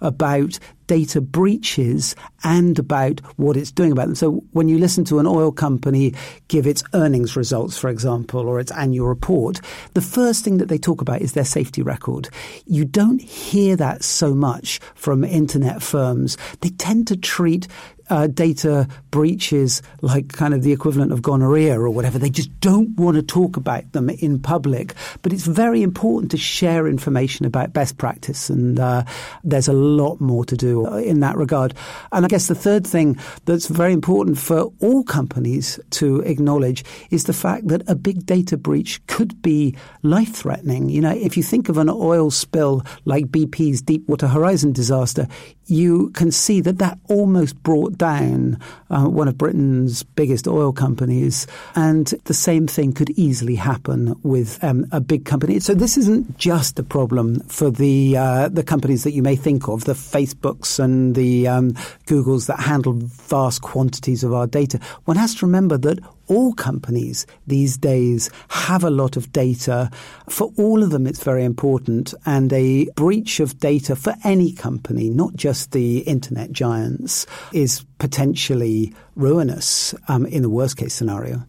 about 0.01 0.59
data 0.87 1.21
breaches 1.21 2.15
and 2.45 2.79
about 2.79 3.21
what 3.37 3.57
it's 3.57 3.73
doing 3.73 3.93
about 3.93 4.07
them. 4.07 4.15
So 4.15 4.45
when 4.53 4.69
you 4.69 4.79
listen 4.79 5.05
to 5.07 5.19
an 5.19 5.27
oil 5.27 5.51
company 5.51 6.15
give 6.49 6.67
its 6.67 6.85
earnings 6.95 7.37
results, 7.37 7.77
for 7.77 7.89
example, 7.89 8.49
or 8.49 8.61
its 8.61 8.73
annual 8.73 9.09
report, 9.09 9.61
the 9.95 10.01
first 10.01 10.45
thing 10.45 10.59
that 10.59 10.69
they 10.69 10.79
talk 10.79 11.01
about 11.01 11.23
is 11.23 11.33
their 11.33 11.45
safety 11.45 11.83
record. 11.83 12.29
You 12.67 12.85
don't 12.85 13.21
hear 13.21 13.77
that 13.77 14.05
so 14.05 14.35
much 14.35 14.81
from 14.95 15.25
internet 15.25 15.83
firms. 15.83 16.37
They 16.61 16.71
tend 16.71 17.09
to 17.09 17.17
treat 17.17 17.67
uh, 18.11 18.27
data 18.27 18.89
breaches 19.11 19.83
like 20.03 20.33
kind 20.33 20.55
of 20.55 20.63
the 20.63 20.73
equivalent 20.73 21.13
of 21.13 21.23
gonorrhea 21.23 21.79
or 21.79 21.91
whatever. 21.91 22.19
They 22.19 22.31
just 22.31 22.59
don't 22.61 22.97
want 22.97 23.17
to 23.17 23.23
talk 23.23 23.57
about 23.57 23.93
them 23.93 24.11
in 24.11 24.39
public. 24.39 24.95
But 25.23 25.33
it's 25.33 25.47
very 25.47 25.83
important 25.83 26.31
to 26.33 26.37
share 26.37 26.87
information 26.87 27.47
about 27.47 27.73
best 27.73 27.99
practice, 27.99 28.51
and 28.51 28.79
uh, 28.79 29.05
there's 29.45 29.69
a 29.69 29.73
lot 29.73 30.21
more 30.21 30.45
to 30.45 30.57
do 30.57 30.87
in 30.97 31.21
that 31.21 31.37
regard. 31.37 31.75
And 32.13 32.25
I 32.25 32.29
guess 32.29 32.49
the 32.49 32.55
third 32.55 32.87
thing 32.87 33.19
that's 33.45 33.67
very 33.67 33.93
important 33.93 34.39
for 34.39 34.73
all 34.81 35.05
companies 35.05 35.81
to 35.91 36.21
acknowledge 36.21 36.85
is 37.11 37.25
the 37.25 37.33
fact 37.33 37.69
that 37.69 37.83
a 37.89 37.95
big 37.95 38.27
data 38.27 38.57
breach 38.57 39.05
could 39.07 39.41
be 39.43 39.77
life 40.03 40.35
threatening. 40.35 40.89
You 40.89 41.01
know, 41.01 41.11
if 41.11 41.37
you 41.37 41.43
think 41.43 41.69
of 41.69 41.79
an 41.79 41.89
oil 41.89 42.31
spill 42.31 42.85
like 43.05 43.27
BP's 43.27 43.83
Deepwater 43.83 44.29
Horizon 44.29 44.73
disaster, 44.73 45.27
you 45.67 46.11
can 46.11 46.31
see 46.31 46.61
that 46.61 46.79
that 46.79 46.99
almost 47.09 47.61
brought 47.63 47.99
down 47.99 48.59
uh, 48.91 49.05
one 49.05 49.29
of 49.29 49.37
Britain's 49.37 50.03
biggest 50.03 50.47
oil 50.47 50.73
companies. 50.73 51.47
And 51.75 52.07
the 52.25 52.35
same 52.35 52.67
thing 52.67 52.93
could 52.93 53.11
easily 53.11 53.57
happen 53.57 54.15
with 54.23 54.63
um, 54.63 54.87
a 54.93 55.01
big 55.01 55.25
company. 55.25 55.61
So 55.61 55.75
this 55.75 55.97
isn't 55.97 56.39
just 56.39 56.79
a 56.79 56.83
problem 56.83 57.41
for 57.41 57.71
the 57.71 58.17
uh, 58.17 58.49
the 58.49 58.63
companies 58.63 59.05
that 59.05 59.13
you 59.13 59.23
may 59.23 59.37
think 59.37 59.69
of, 59.69 59.85
the 59.85 59.95
Facebooks 59.95 60.79
and 60.79 61.15
the 61.15 61.49
um, 61.49 61.73
Googles 62.07 62.47
that 62.47 62.61
handle 62.61 62.95
vast 62.95 63.63
quantities 63.63 64.25
of 64.25 64.33
our 64.33 64.47
data. 64.47 64.79
One 65.05 65.17
has 65.17 65.35
to 65.37 65.47
remember 65.47 65.77
that 65.79 65.99
all 66.29 66.53
companies 66.55 67.27
these 67.47 67.77
days 67.77 68.31
have 68.49 68.85
a 68.85 68.91
lot 68.91 69.17
of 69.17 69.33
data. 69.33 69.91
For 70.29 70.53
all 70.57 70.83
of 70.83 70.91
them, 70.91 71.07
it's 71.07 71.23
very 71.23 71.45
important. 71.45 72.15
And 72.25 72.53
a 72.53 72.87
breach 72.97 73.41
of 73.41 73.59
data 73.59 73.97
for 73.97 74.15
any 74.25 74.53
company, 74.53 75.11
not 75.11 75.35
just 75.35 75.73
the 75.73 75.99
internet 76.01 76.53
giants, 76.53 77.27
is 77.53 77.85
potentially 77.99 78.95
ruinous 79.15 79.95
um, 80.09 80.27
in 80.27 80.43
the 80.43 80.51
worst 80.51 80.77
case 80.77 80.95
scenario. 80.95 81.43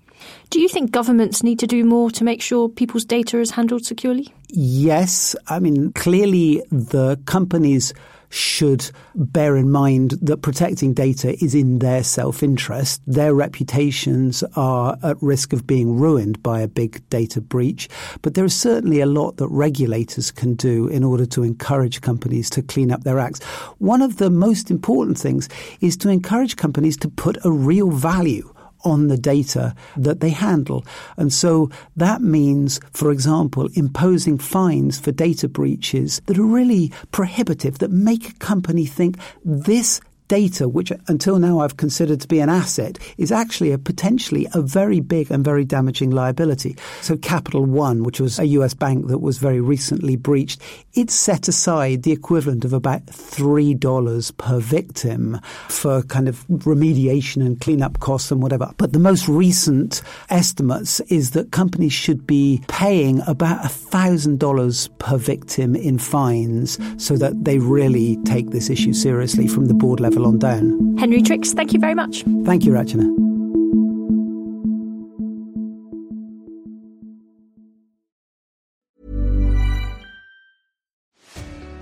Do 0.50 0.60
you 0.60 0.68
think 0.68 0.92
governments 0.92 1.44
need 1.44 1.60
to 1.60 1.68
do 1.68 1.84
more 1.84 2.10
to 2.12 2.24
make 2.24 2.42
sure 2.42 2.70
people's 2.70 3.06
data 3.06 3.40
is 3.40 3.52
handled 3.52 3.86
securely? 3.86 4.34
Yes. 4.50 5.36
I 5.48 5.60
mean, 5.60 5.92
clearly 5.94 6.64
the 6.72 7.20
companies 7.26 7.94
should 8.30 8.90
bear 9.16 9.56
in 9.56 9.72
mind 9.72 10.12
that 10.22 10.42
protecting 10.42 10.94
data 10.94 11.34
is 11.44 11.56
in 11.56 11.80
their 11.80 12.04
self 12.04 12.44
interest. 12.44 13.02
Their 13.08 13.34
reputations 13.34 14.44
are 14.56 14.98
at 15.04 15.22
risk 15.22 15.54
of 15.54 15.68
being 15.68 15.98
ruined 15.98 16.42
by 16.44 16.62
a 16.62 16.68
big 16.68 17.08
data 17.10 17.42
breach. 17.42 17.88
But 18.22 18.34
there 18.34 18.46
is 18.46 18.56
certainly 18.56 19.00
a 19.00 19.06
lot 19.06 19.38
that 19.38 19.48
regulators 19.50 20.32
can 20.32 20.56
do 20.56 20.88
in 20.88 21.04
order 21.04 21.26
to 21.28 21.44
encourage 21.44 22.02
companies 22.02 22.50
to 22.52 22.62
clean 22.62 22.92
up 22.92 23.04
their 23.04 23.20
acts. 23.20 23.44
One 23.78 24.02
of 24.02 24.18
the 24.18 24.30
most 24.30 24.70
important 24.70 25.18
things 25.18 25.50
is 25.82 25.98
to 25.98 26.10
encourage 26.10 26.56
companies 26.56 26.98
to 26.98 27.10
put 27.10 27.38
a 27.46 27.52
real 27.52 27.92
value 27.92 28.54
on 28.84 29.08
the 29.08 29.18
data 29.18 29.76
that 29.96 30.20
they 30.20 30.30
handle. 30.30 30.86
And 31.18 31.32
so 31.32 31.70
that 31.96 32.22
means, 32.22 32.80
for 32.92 33.12
example, 33.12 33.70
imposing 33.74 34.38
fines 34.38 35.00
for 35.00 35.12
data 35.12 35.48
breaches 35.48 36.22
that 36.26 36.38
are 36.38 36.44
really 36.44 36.92
prohibitive, 37.12 37.80
that 37.80 37.92
make 37.92 38.30
a 38.30 38.34
company 38.34 38.86
think 38.86 39.18
this 39.44 40.00
data, 40.28 40.68
which 40.68 40.92
until 41.08 41.40
now 41.40 41.60
I've 41.60 41.78
considered 41.78 42.22
to 42.22 42.28
be 42.28 42.40
an 42.40 42.50
asset, 42.50 43.00
is 43.18 43.32
actually 43.32 43.72
a 43.72 43.78
potentially 43.78 44.48
a 44.54 44.62
very 44.62 45.00
big 45.00 45.32
and 45.32 45.44
very 45.44 45.66
damaging 45.66 46.12
liability. 46.12 46.76
So 47.02 47.18
Capital 47.18 47.66
One, 47.66 48.04
which 48.04 48.20
was 48.20 48.40
a 48.40 48.46
US 48.48 48.74
bank 48.74 49.08
that 49.08 49.20
was 49.20 49.38
very 49.38 49.62
recently 49.62 50.16
breached, 50.16 50.62
it 50.94 51.10
set 51.10 51.48
aside 51.48 52.04
the 52.04 52.12
equivalent 52.12 52.66
of 52.66 52.74
about 52.74 53.06
$3 53.06 54.38
per 54.38 54.60
victim 54.60 55.40
for 55.70 56.02
kind 56.04 56.28
of 56.28 56.46
remediation 56.48 57.46
and 57.46 57.60
cleanup 57.62 58.00
costs 58.00 58.32
and 58.32 58.42
whatever. 58.42 58.72
But 58.78 58.94
the 58.94 59.00
most 59.00 59.28
recent 59.28 60.02
estimates 60.30 61.00
is 61.02 61.32
that 61.32 61.52
companies 61.52 61.94
should 61.94 62.28
be 62.28 62.62
paying 62.68 63.22
about 63.28 63.64
$1,000 63.64 65.00
per 65.00 65.18
victim 65.18 65.76
in 65.76 65.98
fines 65.98 66.80
so 66.98 67.16
that 67.18 67.44
they 67.44 67.60
really 67.60 68.18
take 68.26 68.50
this 68.50 68.70
issue 68.70 68.94
seriously 68.94 69.48
from 69.48 69.66
the 69.66 69.74
board 69.74 70.00
level 70.00 70.17
level 70.18 70.28
on 70.28 70.40
down. 70.40 70.98
Henry 70.98 71.22
Tricks, 71.22 71.54
thank 71.54 71.74
you 71.74 71.80
very 71.80 71.94
much. 71.94 72.24
Thank 72.44 72.66
you, 72.66 72.74
Rachana. 72.74 73.14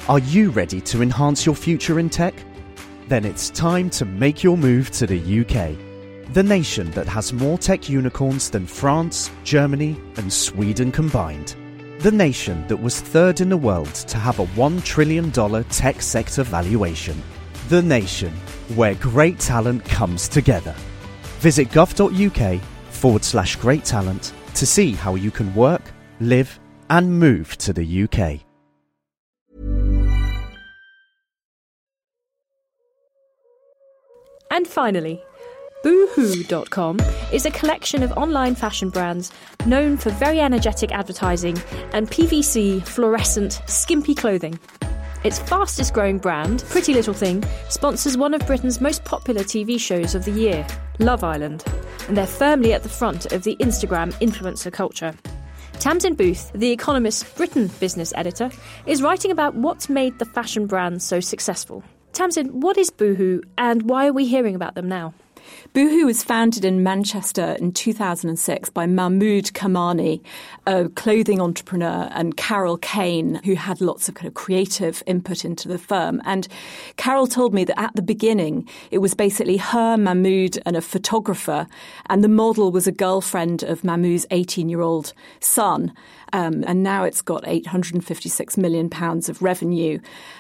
Are 0.08 0.20
you 0.20 0.52
ready 0.52 0.82
to 0.82 1.02
enhance 1.02 1.46
your 1.46 1.56
future 1.56 2.00
in 2.00 2.10
tech? 2.10 2.36
Then 3.08 3.26
it's 3.26 3.50
time 3.50 3.90
to 3.92 4.06
make 4.06 4.44
your 4.44 4.58
move 4.58 4.92
to 4.92 5.08
the 5.08 5.18
UK, 5.18 6.34
the 6.34 6.44
nation 6.44 6.92
that 6.92 7.08
has 7.08 7.34
more 7.34 7.58
tech 7.58 7.90
unicorns 7.90 8.52
than 8.52 8.68
France, 8.68 9.32
Germany, 9.44 9.96
and 10.18 10.32
Sweden 10.32 10.92
combined. 10.92 11.56
The 12.00 12.12
nation 12.12 12.68
that 12.68 12.78
was 12.78 13.02
third 13.02 13.42
in 13.42 13.50
the 13.50 13.58
world 13.58 13.94
to 13.96 14.18
have 14.18 14.40
a 14.40 14.46
$1 14.48 14.84
trillion 14.84 15.32
tech 15.32 16.02
sector 16.02 16.44
valuation 16.44 17.20
the 17.70 17.82
nation 17.82 18.32
where 18.76 18.96
great 18.96 19.40
talent 19.40 19.84
comes 19.86 20.28
together. 20.28 20.76
Visit 21.40 21.70
gov.uk 21.70 22.62
forward 22.90 23.24
slash 23.24 23.56
great 23.58 23.84
talent 23.84 24.34
to 24.56 24.66
see 24.66 24.94
how 24.94 25.16
you 25.16 25.32
can 25.32 25.54
work, 25.54 25.82
live, 26.20 26.60
and 26.90 27.20
move 27.20 27.58
to 27.58 27.74
the 27.74 28.04
UK. 28.04 28.42
And 34.52 34.68
finally, 34.68 35.22
Boohoo.com 35.84 37.00
is 37.32 37.46
a 37.46 37.52
collection 37.52 38.02
of 38.02 38.12
online 38.14 38.56
fashion 38.56 38.90
brands 38.90 39.32
known 39.66 39.98
for 39.98 40.10
very 40.12 40.40
energetic 40.40 40.92
advertising 40.92 41.58
and 41.94 42.10
PVC, 42.10 42.84
fluorescent, 42.86 43.62
skimpy 43.68 44.16
clothing. 44.16 44.58
Its 45.26 45.40
fastest 45.40 45.92
growing 45.92 46.20
brand, 46.20 46.64
Pretty 46.70 46.94
Little 46.94 47.12
Thing, 47.12 47.44
sponsors 47.68 48.16
one 48.16 48.36
of 48.36 48.46
Britain's 48.46 48.80
most 48.80 49.04
popular 49.06 49.42
TV 49.42 49.80
shows 49.80 50.14
of 50.14 50.24
the 50.24 50.30
year, 50.32 50.64
Love 51.00 51.24
Island, 51.24 51.64
and 52.08 52.16
they're 52.16 52.28
firmly 52.28 52.74
at 52.74 52.84
the 52.84 52.90
front 52.90 53.32
of 53.32 53.42
the 53.42 53.56
Instagram 53.56 54.14
influencer 54.22 54.72
culture. 54.72 55.16
Tamsin 55.80 56.14
Booth, 56.14 56.52
The 56.54 56.70
Economist's 56.70 57.24
Britain 57.34 57.72
business 57.80 58.14
editor, 58.16 58.52
is 58.86 59.02
writing 59.02 59.32
about 59.32 59.56
what's 59.56 59.90
made 59.90 60.20
the 60.20 60.26
fashion 60.26 60.68
brand 60.68 61.02
so 61.02 61.20
successful. 61.20 61.84
Tamsin, 62.14 62.60
what 62.60 62.78
is 62.78 62.92
Boohoo 62.92 63.42
and 63.58 63.90
why 63.90 64.06
are 64.06 64.14
we 64.14 64.28
hearing 64.28 64.54
about 64.54 64.76
them 64.76 64.88
now? 64.88 65.16
Boohoo 65.76 66.06
was 66.06 66.24
founded 66.24 66.64
in 66.64 66.84
Manchester 66.84 67.58
in 67.60 67.74
2006 67.74 68.70
by 68.70 68.86
Mahmud 68.86 69.52
Kamani, 69.52 70.22
a 70.66 70.88
clothing 70.88 71.42
entrepreneur, 71.42 72.08
and 72.12 72.38
Carol 72.38 72.78
Kane, 72.78 73.42
who 73.44 73.56
had 73.56 73.82
lots 73.82 74.08
of 74.08 74.16
kind 74.16 74.30
of 74.30 74.36
creative 74.36 75.04
input 75.06 75.44
into 75.44 75.68
the 75.68 75.78
firm. 75.78 76.22
And 76.24 76.48
Carol 76.96 77.28
told 77.28 77.54
me 77.54 77.66
that 77.66 77.78
at 77.78 77.94
the 77.94 78.02
beginning, 78.02 78.70
it 78.90 79.00
was 79.00 79.14
basically 79.14 79.58
her, 79.58 79.98
Mahmud, 79.98 80.60
and 80.66 80.78
a 80.78 80.82
photographer, 80.82 81.68
and 82.06 82.24
the 82.24 82.30
model 82.30 82.72
was 82.72 82.88
a 82.88 82.94
girlfriend 82.94 83.62
of 83.62 83.84
Mahmud's 83.84 84.26
18 84.32 84.70
year 84.70 84.80
old 84.80 85.12
son. 85.42 85.92
Um, 86.36 86.66
and 86.68 86.84
now 86.84 87.06
it's 87.06 87.22
got 87.22 87.48
856 87.48 88.58
million 88.58 88.90
pounds 88.90 89.30
of 89.30 89.42
revenue 89.42 90.00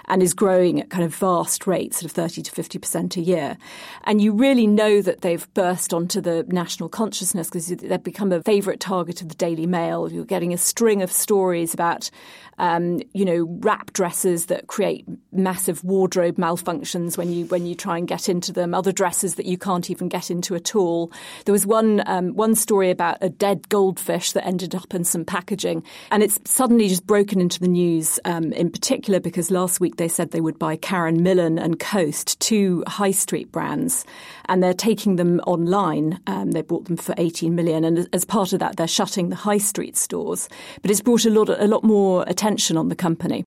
and 0.09 0.21
is 0.21 0.33
growing 0.33 0.81
at 0.81 0.89
kind 0.89 1.05
of 1.05 1.15
vast 1.15 1.67
rates 1.67 2.01
sort 2.01 2.11
of 2.11 2.11
30 2.11 2.41
to 2.41 2.51
50% 2.51 3.15
a 3.15 3.21
year. 3.21 3.57
And 4.03 4.21
you 4.21 4.33
really 4.33 4.67
know 4.67 5.01
that 5.01 5.21
they've 5.21 5.47
burst 5.53 5.93
onto 5.93 6.19
the 6.19 6.43
national 6.49 6.89
consciousness 6.89 7.47
because 7.47 7.67
they've 7.67 8.03
become 8.03 8.33
a 8.33 8.43
favourite 8.43 8.81
target 8.81 9.21
of 9.21 9.29
the 9.29 9.35
Daily 9.35 9.65
Mail. 9.65 10.11
You're 10.11 10.25
getting 10.25 10.53
a 10.53 10.57
string 10.57 11.01
of 11.01 11.13
stories 11.13 11.73
about, 11.73 12.11
um, 12.57 12.99
you 13.13 13.23
know, 13.23 13.45
wrap 13.61 13.93
dresses 13.93 14.47
that 14.47 14.67
create 14.67 15.05
massive 15.31 15.81
wardrobe 15.85 16.35
malfunctions 16.35 17.17
when 17.17 17.31
you 17.31 17.45
when 17.45 17.65
you 17.65 17.73
try 17.73 17.97
and 17.97 18.05
get 18.05 18.27
into 18.27 18.51
them. 18.51 18.73
Other 18.73 18.91
dresses 18.91 19.35
that 19.35 19.45
you 19.45 19.57
can't 19.57 19.89
even 19.89 20.09
get 20.09 20.29
into 20.29 20.55
at 20.55 20.75
all. 20.75 21.13
There 21.45 21.53
was 21.53 21.65
one 21.65 22.03
um, 22.05 22.35
one 22.35 22.53
story 22.53 22.91
about 22.91 23.17
a 23.21 23.29
dead 23.29 23.69
goldfish 23.69 24.33
that 24.33 24.45
ended 24.45 24.75
up 24.75 24.93
in 24.93 25.05
some 25.05 25.23
packaging, 25.23 25.84
and 26.11 26.23
it's 26.23 26.39
suddenly 26.45 26.87
just 26.87 27.05
broken 27.05 27.39
into 27.39 27.59
the 27.59 27.67
news. 27.67 28.19
Um, 28.25 28.53
in 28.53 28.69
particular, 28.71 29.19
because 29.19 29.51
last 29.51 29.79
week 29.79 29.97
they 29.97 30.07
said 30.07 30.31
they 30.31 30.41
would 30.41 30.59
buy 30.59 30.75
Karen 30.75 31.23
Millen 31.23 31.57
and 31.57 31.79
Coast, 31.79 32.39
two 32.39 32.83
high 32.87 33.11
street 33.11 33.51
brands, 33.51 34.05
and 34.45 34.61
they're 34.61 34.73
taking 34.73 35.15
them 35.15 35.39
online. 35.41 36.19
Um, 36.27 36.51
they 36.51 36.61
bought 36.61 36.85
them 36.85 36.97
for 36.97 37.13
18 37.17 37.55
million, 37.55 37.83
and 37.83 38.07
as 38.13 38.25
part 38.25 38.53
of 38.53 38.59
that, 38.59 38.77
they're 38.77 38.87
shutting 38.87 39.29
the 39.29 39.35
high 39.35 39.57
street 39.57 39.97
stores. 39.97 40.49
But 40.81 40.91
it's 40.91 41.01
brought 41.01 41.25
a 41.25 41.29
lot, 41.29 41.49
a 41.49 41.67
lot 41.67 41.83
more 41.83 42.23
attention 42.27 42.77
on 42.77 42.89
the 42.89 42.95
company. 42.95 43.45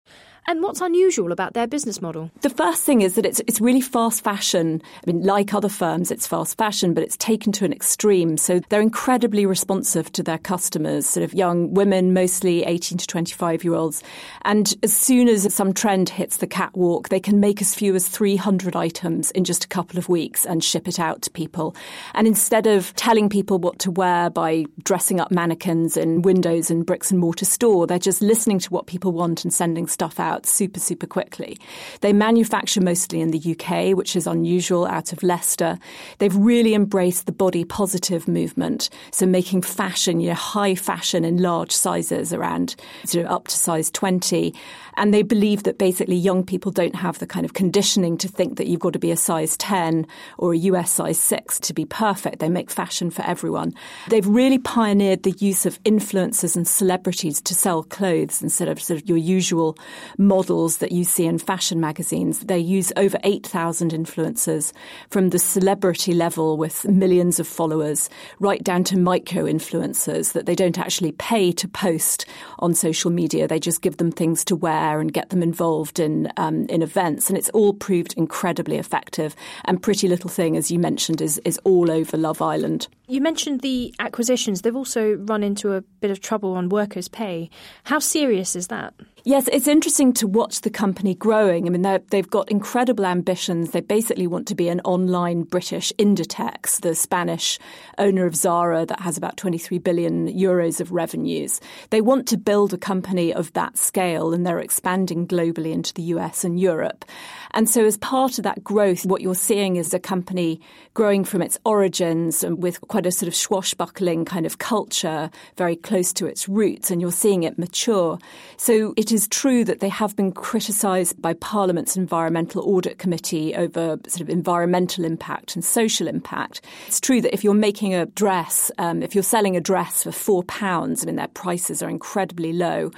And 0.48 0.62
what's 0.62 0.80
unusual 0.80 1.30
about 1.30 1.52
their 1.52 1.66
business 1.66 2.00
model? 2.00 2.30
The 2.40 2.48
first 2.48 2.82
thing 2.82 3.02
is 3.02 3.16
that 3.16 3.26
it's 3.26 3.38
it's 3.40 3.61
really 3.61 3.82
fast 3.82 4.24
fashion. 4.24 4.80
I 5.06 5.12
mean, 5.12 5.22
like 5.22 5.52
other 5.52 5.68
firms, 5.68 6.11
it's 6.11 6.26
fast 6.26 6.56
fashion, 6.56 6.94
but 6.94 7.04
it's 7.04 7.18
taken 7.18 7.52
to 7.52 7.66
an 7.66 7.72
extreme. 7.74 8.38
So 8.38 8.58
they're 8.70 8.80
incredibly 8.80 9.44
responsive 9.44 10.11
to 10.12 10.22
their 10.22 10.38
customers, 10.38 11.06
sort 11.06 11.22
of 11.22 11.34
young 11.34 11.74
women, 11.74 12.14
mostly 12.14 12.64
18 12.64 12.96
to 12.96 13.06
25 13.06 13.62
year 13.62 13.74
olds. 13.74 14.02
And 14.40 14.74
as 14.82 14.96
soon 14.96 15.28
as 15.28 15.52
some 15.52 15.74
trend 15.74 16.08
hits 16.08 16.38
the 16.38 16.46
catwalk, 16.46 17.11
they 17.11 17.20
can 17.20 17.40
make 17.40 17.61
as 17.61 17.74
few 17.74 17.94
as 17.94 18.08
300 18.08 18.74
items 18.74 19.30
in 19.32 19.44
just 19.44 19.66
a 19.66 19.68
couple 19.68 19.98
of 19.98 20.08
weeks 20.08 20.46
and 20.46 20.64
ship 20.64 20.88
it 20.88 20.98
out 20.98 21.20
to 21.22 21.30
people. 21.30 21.76
And 22.14 22.26
instead 22.26 22.66
of 22.66 22.94
telling 22.94 23.28
people 23.28 23.58
what 23.58 23.78
to 23.80 23.90
wear 23.90 24.30
by 24.30 24.64
dressing 24.82 25.20
up 25.20 25.30
mannequins 25.30 25.98
in 25.98 26.22
windows 26.22 26.70
and 26.70 26.87
bricks 26.87 27.11
and 27.11 27.20
mortar 27.20 27.44
store, 27.44 27.87
they're 27.87 27.98
just 27.98 28.22
listening 28.22 28.61
to 28.61 28.70
what 28.70 28.87
people 28.87 29.12
want 29.12 29.44
and 29.44 29.52
sending 29.52 29.87
stuff 29.87 30.18
out 30.18 30.38
out 30.38 30.46
super, 30.46 30.79
super 30.79 31.07
quickly. 31.07 31.59
They 32.01 32.12
manufacture 32.12 32.81
mostly 32.81 33.20
in 33.20 33.33
the 33.33 33.57
UK, 33.57 33.96
which 33.96 34.14
is 34.14 34.27
unusual 34.27 34.87
out 34.87 35.12
of 35.12 35.22
Leicester. 35.22 35.79
They've 36.18 36.35
really 36.35 36.74
embraced 36.74 37.27
the 37.27 37.33
body 37.33 37.64
positive 37.64 38.29
movement. 38.29 38.88
So 39.11 39.27
making 39.27 39.62
fashion, 39.62 40.20
you 40.20 40.29
know, 40.29 40.35
high 40.35 40.77
fashion 40.77 41.24
in 41.24 41.38
large 41.38 41.72
sizes 41.72 42.33
around 42.33 42.77
sort 43.05 43.27
of 43.27 43.33
up 43.33 43.48
to 43.48 43.57
size 43.57 43.90
20. 43.90 44.55
And 44.98 45.14
they 45.14 45.22
believe 45.22 45.62
that 45.62 45.78
basically 45.78 46.16
young 46.16 46.44
people 46.44 46.72
don't 46.72 46.96
have 46.96 47.20
the 47.20 47.26
kind 47.26 47.46
of 47.46 47.54
conditioning 47.54 48.18
to 48.18 48.26
think 48.26 48.56
that 48.56 48.66
you've 48.66 48.80
got 48.80 48.94
to 48.94 48.98
be 48.98 49.12
a 49.12 49.16
size 49.16 49.56
10 49.56 50.06
or 50.38 50.52
a 50.52 50.58
US 50.58 50.90
size 50.90 51.20
6 51.20 51.61
to 51.61 51.72
be 51.72 51.84
perfect. 51.84 52.40
They 52.40 52.48
make 52.48 52.68
fashion 52.68 53.11
for 53.11 53.22
everyone. 53.22 53.74
They've 54.08 54.26
really 54.26 54.58
pioneered 54.58 55.22
the 55.22 55.37
use 55.38 55.66
of 55.66 55.80
influencers 55.84 56.56
and 56.56 56.66
celebrities 56.66 57.40
to 57.42 57.54
sell 57.54 57.84
clothes 57.84 58.42
instead 58.42 58.66
of 58.66 58.82
sort 58.82 59.00
of 59.00 59.08
your 59.08 59.18
usual 59.18 59.78
models 60.18 60.78
that 60.78 60.90
you 60.90 61.04
see 61.04 61.26
in 61.26 61.38
fashion 61.38 61.80
magazines. 61.80 62.40
They 62.40 62.58
use 62.58 62.92
over 62.96 63.18
8,000 63.22 63.92
influencers 63.92 64.72
from 65.11 65.30
the 65.30 65.38
celebrity 65.38 66.12
level 66.12 66.56
with 66.56 66.88
millions 66.88 67.38
of 67.38 67.46
followers 67.46 68.11
right 68.40 68.64
down 68.64 68.82
to 68.84 68.98
micro 68.98 69.44
influencers 69.44 70.32
that 70.32 70.46
they 70.46 70.56
don't 70.56 70.78
actually 70.78 71.12
pay 71.12 71.52
to 71.52 71.68
post 71.68 72.26
on 72.58 72.74
social 72.74 73.12
media. 73.12 73.46
They 73.46 73.61
just 73.61 73.80
give 73.80 73.98
them 73.98 74.11
things 74.11 74.44
to 74.46 74.56
wear 74.56 74.88
and 74.96 75.12
get 75.12 75.31
them 75.31 75.42
involved 75.42 75.98
in, 76.01 76.33
um, 76.37 76.66
in 76.66 76.83
events. 76.83 77.29
And 77.29 77.38
it's 77.38 77.51
all 77.51 77.74
proved 77.74 78.14
incredibly 78.16 78.77
effective. 78.79 79.37
And 79.64 79.83
Pretty 79.83 80.09
Little 80.09 80.31
Thing, 80.31 80.57
as 80.57 80.70
you 80.70 80.79
mentioned, 80.79 81.20
is, 81.20 81.38
is 81.44 81.59
all 81.64 81.90
over 81.90 82.16
Love 82.16 82.40
Island. 82.40 82.88
You 83.10 83.22
mentioned 83.22 83.62
the 83.62 83.94
acquisitions. 83.98 84.60
They've 84.60 84.76
also 84.76 85.14
run 85.14 85.42
into 85.42 85.72
a 85.72 85.80
bit 85.80 86.10
of 86.10 86.20
trouble 86.20 86.52
on 86.52 86.68
workers' 86.68 87.08
pay. 87.08 87.48
How 87.84 88.00
serious 88.00 88.54
is 88.54 88.68
that? 88.68 88.92
Yes, 89.24 89.48
it's 89.50 89.66
interesting 89.66 90.12
to 90.14 90.26
watch 90.26 90.60
the 90.60 90.70
company 90.70 91.14
growing. 91.14 91.66
I 91.66 91.70
mean, 91.70 92.00
they've 92.10 92.30
got 92.30 92.50
incredible 92.50 93.06
ambitions. 93.06 93.70
They 93.70 93.80
basically 93.80 94.26
want 94.26 94.46
to 94.48 94.54
be 94.54 94.68
an 94.68 94.80
online 94.84 95.42
British 95.42 95.90
Inditex, 95.98 96.80
the 96.82 96.94
Spanish 96.94 97.58
owner 97.96 98.26
of 98.26 98.36
Zara 98.36 98.86
that 98.86 99.00
has 99.00 99.16
about 99.16 99.36
23 99.38 99.78
billion 99.78 100.28
euros 100.28 100.80
of 100.80 100.92
revenues. 100.92 101.60
They 101.90 102.00
want 102.00 102.28
to 102.28 102.36
build 102.36 102.72
a 102.72 102.78
company 102.78 103.32
of 103.32 103.52
that 103.54 103.76
scale 103.76 104.32
and 104.32 104.46
they're 104.46 104.60
expanding 104.60 105.26
globally 105.26 105.72
into 105.72 105.94
the 105.94 106.02
US 106.02 106.44
and 106.44 106.60
Europe. 106.60 107.04
And 107.52 107.68
so, 107.68 107.84
as 107.84 107.96
part 107.96 108.38
of 108.38 108.44
that 108.44 108.62
growth, 108.62 109.06
what 109.06 109.20
you're 109.20 109.34
seeing 109.34 109.76
is 109.76 109.94
a 109.94 109.98
company 109.98 110.61
growing 110.94 111.24
from 111.24 111.42
its 111.42 111.58
origins 111.64 112.44
and 112.44 112.62
with 112.62 112.80
quite 112.82 113.06
a 113.06 113.12
sort 113.12 113.28
of 113.28 113.34
swashbuckling 113.34 114.24
kind 114.24 114.46
of 114.46 114.58
culture, 114.58 115.30
very 115.56 115.76
close 115.76 116.12
to 116.14 116.26
its 116.26 116.48
roots, 116.48 116.90
and 116.90 117.00
you're 117.00 117.12
seeing 117.12 117.42
it 117.42 117.58
mature. 117.58 118.18
So, 118.56 118.94
it 118.96 119.12
is 119.12 119.28
true 119.28 119.64
that 119.64 119.80
they 119.80 119.88
have 119.88 120.16
been 120.16 120.32
criticised 120.32 121.20
by 121.20 121.34
Parliament's 121.34 121.96
Environmental 121.96 122.62
Audit 122.62 122.98
Committee 122.98 123.54
over 123.54 123.98
sort 124.06 124.20
of 124.20 124.28
environmental 124.28 125.04
impact 125.04 125.54
and 125.54 125.64
social 125.64 126.08
impact. 126.08 126.61
It's 126.87 127.00
true 127.00 127.20
that 127.22 127.34
if 127.34 127.44
you're 127.44 127.54
making 127.54 127.94
a 127.94 128.06
dress, 128.06 128.70
um, 128.78 129.02
if 129.02 129.14
you're 129.14 129.24
selling 129.24 129.56
a 129.56 129.61
dress 129.61 130.02
for 130.02 130.12
four 130.12 130.42
pounds, 130.44 131.02
I 131.02 131.06
mean, 131.06 131.16
their 131.16 131.28
prices 131.28 131.82
are 131.82 131.88
incredibly 131.88 132.52
low 132.52 132.90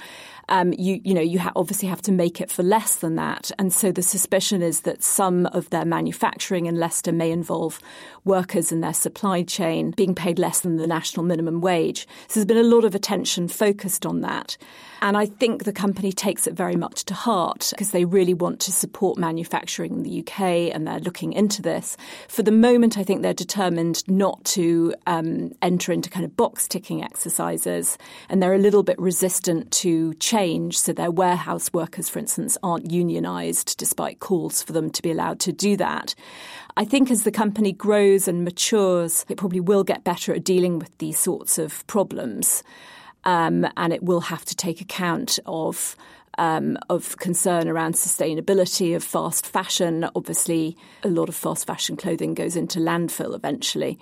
um, 0.51 0.73
you 0.77 0.99
you 1.03 1.13
know 1.13 1.21
you 1.21 1.39
ha- 1.39 1.53
obviously 1.55 1.87
have 1.87 2.01
to 2.03 2.11
make 2.11 2.41
it 2.41 2.51
for 2.51 2.61
less 2.61 2.97
than 2.97 3.15
that, 3.15 3.51
and 3.57 3.73
so 3.73 3.91
the 3.91 4.03
suspicion 4.03 4.61
is 4.61 4.81
that 4.81 5.01
some 5.01 5.45
of 5.47 5.69
their 5.69 5.85
manufacturing 5.85 6.65
in 6.65 6.75
Leicester 6.75 7.13
may 7.13 7.31
involve 7.31 7.79
workers 8.25 8.71
in 8.71 8.81
their 8.81 8.93
supply 8.93 9.43
chain 9.43 9.91
being 9.91 10.13
paid 10.13 10.37
less 10.37 10.59
than 10.59 10.75
the 10.75 10.85
national 10.85 11.25
minimum 11.25 11.61
wage. 11.61 12.05
So 12.27 12.39
there's 12.39 12.45
been 12.45 12.57
a 12.57 12.63
lot 12.63 12.83
of 12.83 12.93
attention 12.93 13.47
focused 13.47 14.05
on 14.05 14.21
that. 14.21 14.57
And 15.03 15.17
I 15.17 15.25
think 15.25 15.63
the 15.63 15.73
company 15.73 16.11
takes 16.11 16.45
it 16.45 16.53
very 16.53 16.75
much 16.75 17.05
to 17.05 17.15
heart 17.15 17.69
because 17.71 17.89
they 17.89 18.05
really 18.05 18.35
want 18.35 18.59
to 18.61 18.71
support 18.71 19.17
manufacturing 19.17 19.93
in 19.93 20.03
the 20.03 20.19
UK 20.19 20.41
and 20.75 20.85
they're 20.85 20.99
looking 20.99 21.33
into 21.33 21.63
this. 21.63 21.97
For 22.27 22.43
the 22.43 22.51
moment, 22.51 22.99
I 22.99 23.03
think 23.03 23.23
they're 23.23 23.33
determined 23.33 24.07
not 24.07 24.43
to 24.45 24.93
um, 25.07 25.53
enter 25.63 25.91
into 25.91 26.07
kind 26.07 26.23
of 26.23 26.37
box 26.37 26.67
ticking 26.67 27.03
exercises 27.03 27.97
and 28.29 28.43
they're 28.43 28.53
a 28.53 28.59
little 28.59 28.83
bit 28.83 28.99
resistant 28.99 29.71
to 29.71 30.13
change. 30.15 30.40
So 30.41 30.93
their 30.93 31.11
warehouse 31.11 31.71
workers, 31.71 32.09
for 32.09 32.19
instance, 32.19 32.57
aren't 32.63 32.89
unionised 32.89 33.77
despite 33.77 34.19
calls 34.19 34.63
for 34.63 34.73
them 34.73 34.89
to 34.89 35.01
be 35.01 35.11
allowed 35.11 35.39
to 35.41 35.51
do 35.51 35.77
that. 35.77 36.15
I 36.77 36.85
think 36.85 37.11
as 37.11 37.23
the 37.23 37.31
company 37.31 37.71
grows 37.71 38.27
and 38.27 38.43
matures, 38.43 39.25
it 39.29 39.37
probably 39.37 39.59
will 39.59 39.83
get 39.83 40.03
better 40.03 40.33
at 40.33 40.43
dealing 40.43 40.79
with 40.79 40.97
these 40.97 41.19
sorts 41.19 41.57
of 41.57 41.85
problems 41.85 42.63
um, 43.23 43.67
and 43.77 43.93
it 43.93 44.03
will 44.03 44.21
have 44.21 44.45
to 44.45 44.55
take 44.55 44.81
account 44.81 45.37
of 45.45 45.95
um, 46.37 46.77
of 46.89 47.17
concern 47.17 47.67
around 47.67 47.95
sustainability 47.95 48.95
of 48.95 49.03
fast 49.03 49.45
fashion. 49.45 50.07
Obviously, 50.15 50.77
a 51.03 51.09
lot 51.09 51.29
of 51.29 51.35
fast 51.35 51.67
fashion 51.67 51.97
clothing 51.97 52.33
goes 52.33 52.55
into 52.55 52.79
landfill 52.79 53.35
eventually. 53.35 53.99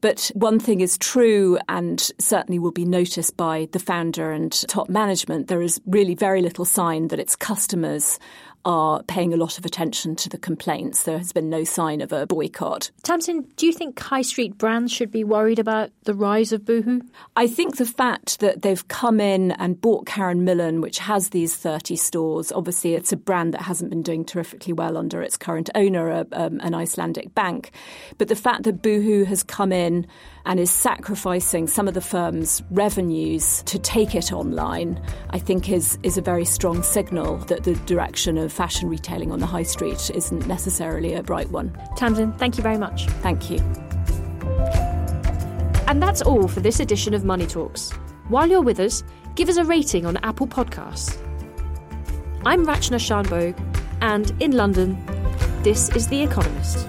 But 0.00 0.30
one 0.34 0.58
thing 0.58 0.80
is 0.80 0.98
true 0.98 1.58
and 1.68 2.00
certainly 2.18 2.58
will 2.58 2.70
be 2.70 2.84
noticed 2.84 3.36
by 3.36 3.68
the 3.72 3.78
founder 3.78 4.30
and 4.32 4.52
top 4.68 4.88
management 4.88 5.48
there 5.48 5.62
is 5.62 5.80
really 5.86 6.14
very 6.14 6.42
little 6.42 6.64
sign 6.64 7.08
that 7.08 7.18
its 7.18 7.36
customers 7.36 8.18
are 8.64 9.02
paying 9.04 9.32
a 9.32 9.36
lot 9.36 9.58
of 9.58 9.64
attention 9.64 10.14
to 10.16 10.28
the 10.28 10.38
complaints. 10.38 11.04
There 11.04 11.18
has 11.18 11.32
been 11.32 11.48
no 11.48 11.64
sign 11.64 12.00
of 12.00 12.12
a 12.12 12.26
boycott. 12.26 12.90
Tamsin, 13.02 13.46
do 13.56 13.66
you 13.66 13.72
think 13.72 13.98
high 13.98 14.22
street 14.22 14.58
brands 14.58 14.92
should 14.92 15.10
be 15.10 15.24
worried 15.24 15.58
about 15.58 15.90
the 16.04 16.14
rise 16.14 16.52
of 16.52 16.64
Boohoo? 16.64 17.00
I 17.36 17.46
think 17.46 17.76
the 17.76 17.86
fact 17.86 18.40
that 18.40 18.62
they've 18.62 18.86
come 18.88 19.20
in 19.20 19.52
and 19.52 19.80
bought 19.80 20.06
Karen 20.06 20.44
Millen, 20.44 20.80
which 20.80 20.98
has 20.98 21.30
these 21.30 21.56
30 21.56 21.96
stores, 21.96 22.52
obviously 22.52 22.94
it's 22.94 23.12
a 23.12 23.16
brand 23.16 23.54
that 23.54 23.62
hasn't 23.62 23.90
been 23.90 24.02
doing 24.02 24.24
terrifically 24.24 24.72
well 24.72 24.96
under 24.96 25.22
its 25.22 25.36
current 25.36 25.70
owner, 25.74 26.08
a, 26.10 26.26
um, 26.32 26.60
an 26.60 26.74
Icelandic 26.74 27.34
bank. 27.34 27.70
But 28.18 28.28
the 28.28 28.36
fact 28.36 28.64
that 28.64 28.82
Boohoo 28.82 29.24
has 29.24 29.42
come 29.42 29.72
in 29.72 30.06
and 30.46 30.58
is 30.58 30.70
sacrificing 30.70 31.66
some 31.66 31.88
of 31.88 31.94
the 31.94 32.00
firm's 32.00 32.62
revenues 32.70 33.62
to 33.64 33.78
take 33.78 34.14
it 34.14 34.32
online, 34.32 35.00
I 35.30 35.38
think 35.38 35.70
is, 35.70 35.98
is 36.02 36.16
a 36.16 36.22
very 36.22 36.44
strong 36.44 36.82
signal 36.82 37.38
that 37.46 37.64
the 37.64 37.74
direction 37.86 38.38
of 38.38 38.52
fashion 38.52 38.88
retailing 38.88 39.32
on 39.32 39.40
the 39.40 39.46
high 39.46 39.62
street 39.62 40.10
isn't 40.14 40.46
necessarily 40.46 41.14
a 41.14 41.22
bright 41.22 41.50
one. 41.50 41.76
Tamsin, 41.96 42.32
thank 42.34 42.56
you 42.56 42.62
very 42.62 42.78
much. 42.78 43.06
Thank 43.22 43.50
you. 43.50 43.58
And 45.86 46.02
that's 46.02 46.22
all 46.22 46.46
for 46.46 46.60
this 46.60 46.80
edition 46.80 47.14
of 47.14 47.24
Money 47.24 47.46
Talks. 47.46 47.90
While 48.28 48.48
you're 48.48 48.62
with 48.62 48.78
us, 48.78 49.02
give 49.34 49.48
us 49.48 49.56
a 49.56 49.64
rating 49.64 50.06
on 50.06 50.16
Apple 50.18 50.46
Podcasts. 50.46 51.18
I'm 52.46 52.64
Rachna 52.64 52.98
Shanbhogue, 52.98 53.58
and 54.00 54.32
in 54.40 54.52
London, 54.52 54.96
this 55.62 55.90
is 55.90 56.08
The 56.08 56.22
Economist. 56.22 56.88